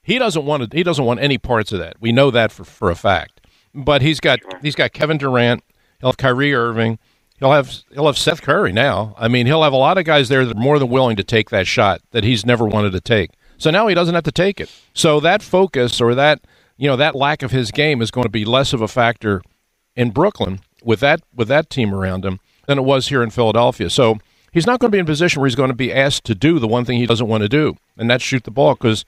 [0.03, 0.77] He doesn't want to.
[0.77, 1.97] He doesn't want any parts of that.
[2.01, 3.41] We know that for, for a fact.
[3.75, 5.63] But he's got he's got Kevin Durant.
[6.01, 6.99] He'll have Kyrie Irving.
[7.39, 9.15] He'll have he'll have Seth Curry now.
[9.17, 11.25] I mean, he'll have a lot of guys there that are more than willing to
[11.25, 13.31] take that shot that he's never wanted to take.
[13.59, 14.71] So now he doesn't have to take it.
[14.93, 16.41] So that focus or that
[16.77, 19.43] you know that lack of his game is going to be less of a factor
[19.95, 23.89] in Brooklyn with that with that team around him than it was here in Philadelphia.
[23.89, 24.19] So
[24.53, 26.35] he's not going to be in a position where he's going to be asked to
[26.35, 29.05] do the one thing he doesn't want to do, and that's shoot the ball because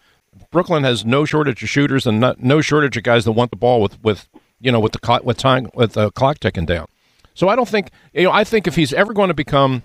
[0.51, 3.57] Brooklyn has no shortage of shooters and not, no shortage of guys that want the
[3.57, 4.28] ball with with
[4.61, 6.87] you know with the clock with time with the clock ticking down.
[7.35, 9.83] So I don't think you know I think if he's ever going to become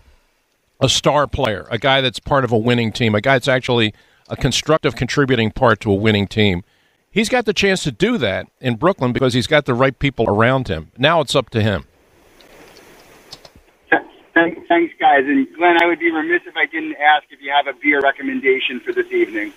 [0.82, 3.93] a star player, a guy that's part of a winning team, a guy that's actually
[4.30, 6.64] a constructive contributing part to a winning team.
[7.10, 10.28] He's got the chance to do that in Brooklyn because he's got the right people
[10.28, 10.91] around him.
[10.98, 11.86] Now it's up to him.
[14.68, 15.24] Thanks, guys.
[15.26, 18.02] And Glen, I would be remiss if I didn't ask if you have a beer
[18.02, 19.54] recommendation for this evening.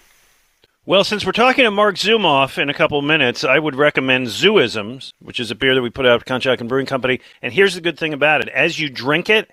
[0.88, 4.28] Well, since we're talking to Marc Zumoff in a couple of minutes, I would recommend
[4.28, 7.20] Zooisms, which is a beer that we put out at Conshohocken Brewing Company.
[7.42, 9.50] And here's the good thing about it: as you drink it,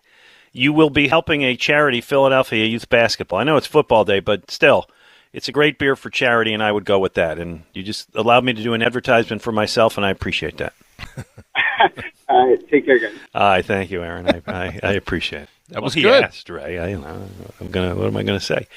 [0.53, 3.39] you will be helping a charity, Philadelphia Youth Basketball.
[3.39, 4.89] I know it's football day, but still,
[5.33, 7.37] it's a great beer for charity, and I would go with that.
[7.37, 10.73] And you just allowed me to do an advertisement for myself, and I appreciate that.
[12.29, 13.13] All right, take care, guys.
[13.33, 14.25] I thank you, Aaron.
[14.25, 15.49] I, I, I appreciate it.
[15.67, 16.23] That was well, he good.
[16.23, 16.79] asked, Ray.
[16.79, 17.27] I, you know,
[17.59, 17.93] I'm gonna.
[17.93, 18.67] What am I going to say?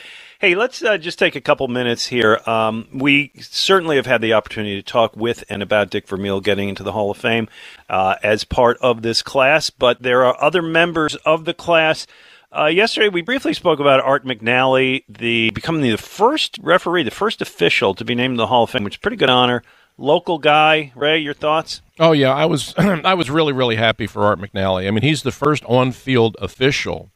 [0.40, 2.40] Hey, let's uh, just take a couple minutes here.
[2.46, 6.68] Um, we certainly have had the opportunity to talk with and about Dick Vermeil getting
[6.68, 7.48] into the Hall of Fame
[7.90, 12.06] uh, as part of this class, but there are other members of the class.
[12.56, 17.42] Uh, yesterday, we briefly spoke about Art McNally, the becoming the first referee, the first
[17.42, 19.64] official to be named the Hall of Fame, which is a pretty good honor.
[19.96, 21.82] Local guy, Ray, your thoughts?
[21.98, 24.86] Oh yeah, I was I was really really happy for Art McNally.
[24.86, 27.10] I mean, he's the first on-field official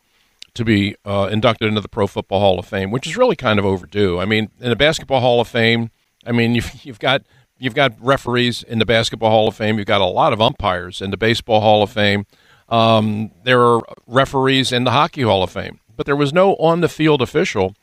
[0.54, 3.58] to be uh, inducted into the Pro Football Hall of Fame, which is really kind
[3.58, 4.20] of overdue.
[4.20, 5.90] I mean, in the Basketball Hall of Fame,
[6.26, 7.22] I mean you've you've got
[7.58, 9.78] you've got referees in the Basketball Hall of Fame.
[9.78, 12.26] You've got a lot of umpires in the Baseball Hall of Fame.
[12.68, 17.20] Um, there are referees in the Hockey Hall of Fame, but there was no on-the-field
[17.20, 17.74] official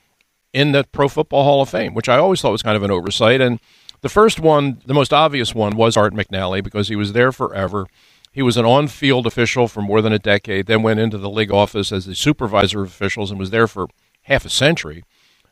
[0.52, 2.90] in the Pro Football Hall of Fame, which I always thought was kind of an
[2.90, 3.40] oversight.
[3.40, 3.60] And
[4.02, 7.86] the first one, the most obvious one, was Art McNally because he was there forever.
[8.32, 11.30] He was an on field official for more than a decade, then went into the
[11.30, 13.88] league office as the supervisor of officials and was there for
[14.24, 15.04] half a century.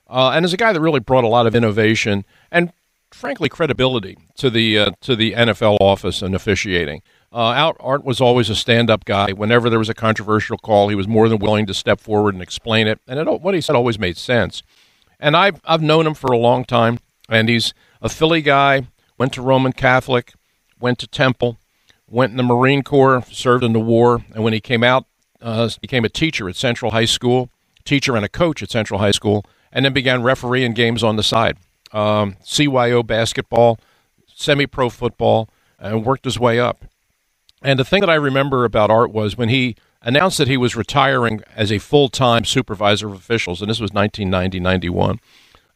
[0.08, 2.72] Uh, and as a guy that really brought a lot of innovation and,
[3.12, 7.02] frankly, credibility to the uh, to the NFL office and officiating.
[7.34, 9.34] Uh, Art was always a stand-up guy.
[9.34, 12.42] Whenever there was a controversial call, he was more than willing to step forward and
[12.42, 13.00] explain it.
[13.06, 14.64] And it, what he said always made sense.
[15.20, 18.88] And I've I've known him for a long time, and he's a Philly guy.
[19.18, 20.34] Went to Roman Catholic,
[20.80, 21.58] went to Temple,
[22.10, 25.06] went in the Marine Corps, served in the war, and when he came out,
[25.42, 27.50] uh, became a teacher at Central High School,
[27.86, 31.24] teacher and a coach at Central High School, and then began refereeing games on the
[31.24, 31.58] side.
[31.92, 33.80] Um, CYO basketball,
[34.34, 35.50] semi-pro football,
[35.80, 36.84] and worked his way up.
[37.62, 40.76] And the thing that I remember about Art was when he announced that he was
[40.76, 45.20] retiring as a full-time supervisor of officials, and this was 1990, 91.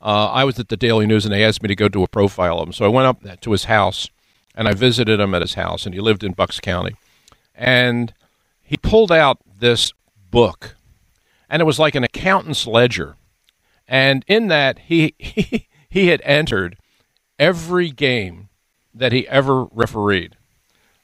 [0.02, 2.08] Uh, I was at the Daily News, and they asked me to go do a
[2.08, 2.74] profile of him.
[2.74, 4.10] So I went up to his house,
[4.56, 6.95] and I visited him at his house, and he lived in Bucks County.
[7.56, 8.14] And
[8.62, 9.93] he pulled out this
[10.30, 10.76] book,
[11.49, 13.16] and it was like an accountant's ledger.
[13.88, 16.78] And in that, he, he, he had entered
[17.38, 18.49] every game
[18.93, 20.38] that he ever refereed.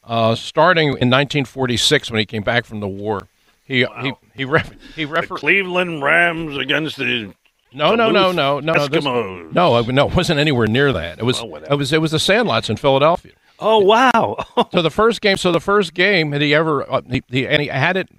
[0.03, 3.27] Uh, starting in 1946 when he came back from the war,
[3.65, 7.33] He he he ref, he refer- Cleveland Rams against the
[7.77, 9.53] No, no, no, no, no, Eskimos.
[9.53, 11.19] No, I- no, it wasn't anywhere near that.
[11.19, 13.33] It was it was it was the Sandlots in Philadelphia.
[13.59, 14.37] Oh wow!
[14.71, 17.61] so the first game, so the first game that he ever uh, he, he and
[17.61, 18.09] he had it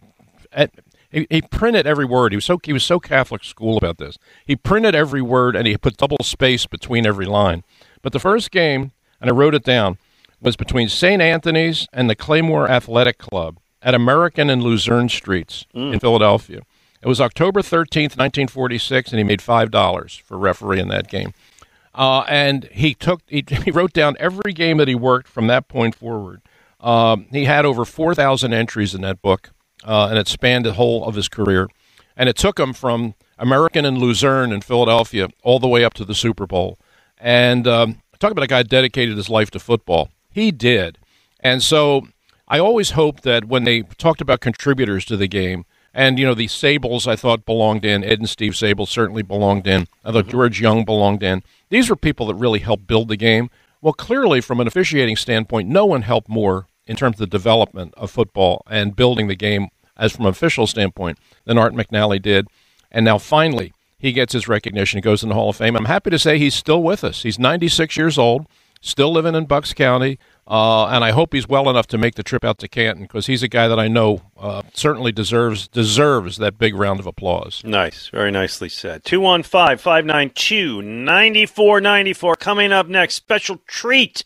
[0.52, 0.70] at
[1.10, 2.32] he, he printed every word.
[2.32, 4.18] He was so he was so Catholic school about this.
[4.44, 7.62] He printed every word and he put double space between every line.
[8.02, 9.98] But the first game, and I wrote it down,
[10.40, 11.20] was between St.
[11.22, 16.60] Anthony's and the Claymore Athletic Club at American and Luzerne Streets in Philadelphia.
[17.02, 21.32] It was October 13th, 1946, and he made $5 for refereeing that game.
[21.94, 25.68] Uh, and he took he, he wrote down every game that he worked from that
[25.68, 26.42] point forward.
[26.80, 29.50] Um, he had over 4,000 entries in that book,
[29.84, 31.68] uh, and it spanned the whole of his career.
[32.16, 36.04] And it took him from American and Luzerne in Philadelphia all the way up to
[36.04, 36.78] the Super Bowl.
[37.18, 40.10] And um, talk about a guy dedicated his life to football.
[40.30, 40.98] He did.
[41.40, 42.08] And so
[42.48, 45.64] I always hoped that when they talked about contributors to the game,
[45.94, 48.04] and you know the Sabols, I thought belonged in.
[48.04, 49.86] Ed and Steve Sabol certainly belonged in.
[50.04, 50.30] I thought mm-hmm.
[50.30, 51.42] George Young belonged in.
[51.70, 53.50] These were people that really helped build the game.
[53.80, 57.94] Well, clearly, from an officiating standpoint, no one helped more in terms of the development
[57.96, 62.48] of football and building the game as from an official standpoint than Art McNally did.
[62.90, 64.98] And now finally, he gets his recognition.
[64.98, 65.76] He goes in the Hall of Fame.
[65.76, 67.22] I'm happy to say he's still with us.
[67.22, 68.46] He's 96 years old,
[68.80, 72.22] still living in Bucks County, uh, and I hope he's well enough to make the
[72.22, 76.38] trip out to Canton because he's a guy that I know uh, certainly deserves deserves
[76.38, 77.62] that big round of applause.
[77.64, 79.04] Nice, very nicely said.
[79.04, 82.36] 215 592 9494.
[82.36, 84.24] Coming up next, special treat.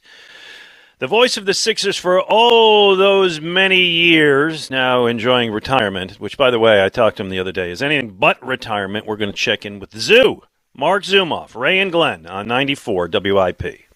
[1.02, 6.52] The voice of the Sixers for oh those many years, now enjoying retirement, which, by
[6.52, 9.04] the way, I talked to him the other day, is anything but retirement.
[9.04, 10.42] We're going to check in with Zoo,
[10.72, 13.91] Marc Zumoff, Ray and Glen on 94 WIP.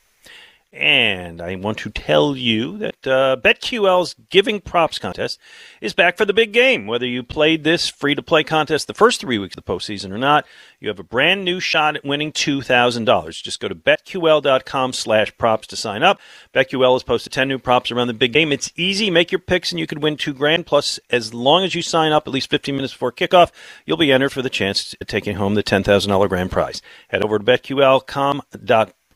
[0.76, 5.38] And I want to tell you that uh, BetQL's Giving Props contest
[5.80, 6.86] is back for the big game.
[6.86, 10.10] Whether you played this free to play contest the first three weeks of the postseason
[10.12, 10.44] or not,
[10.78, 13.42] you have a brand new shot at winning $2,000.
[13.42, 16.20] Just go to betql.com slash props to sign up.
[16.54, 18.52] BetQL has posted 10 new props around the big game.
[18.52, 19.10] It's easy.
[19.10, 20.66] Make your picks and you could win two grand.
[20.66, 23.50] Plus, as long as you sign up at least 15 minutes before kickoff,
[23.86, 26.82] you'll be entered for the chance of taking home the $10,000 grand prize.
[27.08, 28.42] Head over to betql.com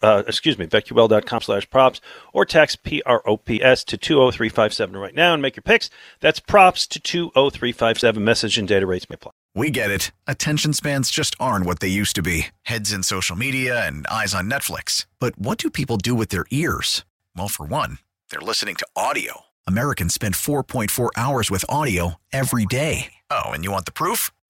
[0.03, 2.01] uh, excuse me, betql.com slash props
[2.33, 5.91] or text P-R-O-P-S to 20357 right now and make your picks.
[6.21, 8.23] That's props to 20357.
[8.23, 9.33] Message and data rates may apply.
[9.55, 10.13] We get it.
[10.27, 14.35] Attention spans just aren't what they used to be heads in social media and eyes
[14.35, 15.07] on Netflix.
[15.19, 17.05] But what do people do with their ears?
[17.37, 17.99] Well, for one,
[18.31, 19.43] they're listening to audio.
[19.67, 23.13] Americans spend 4.4 hours with audio every day.
[23.31, 24.31] Oh, and you want the proof?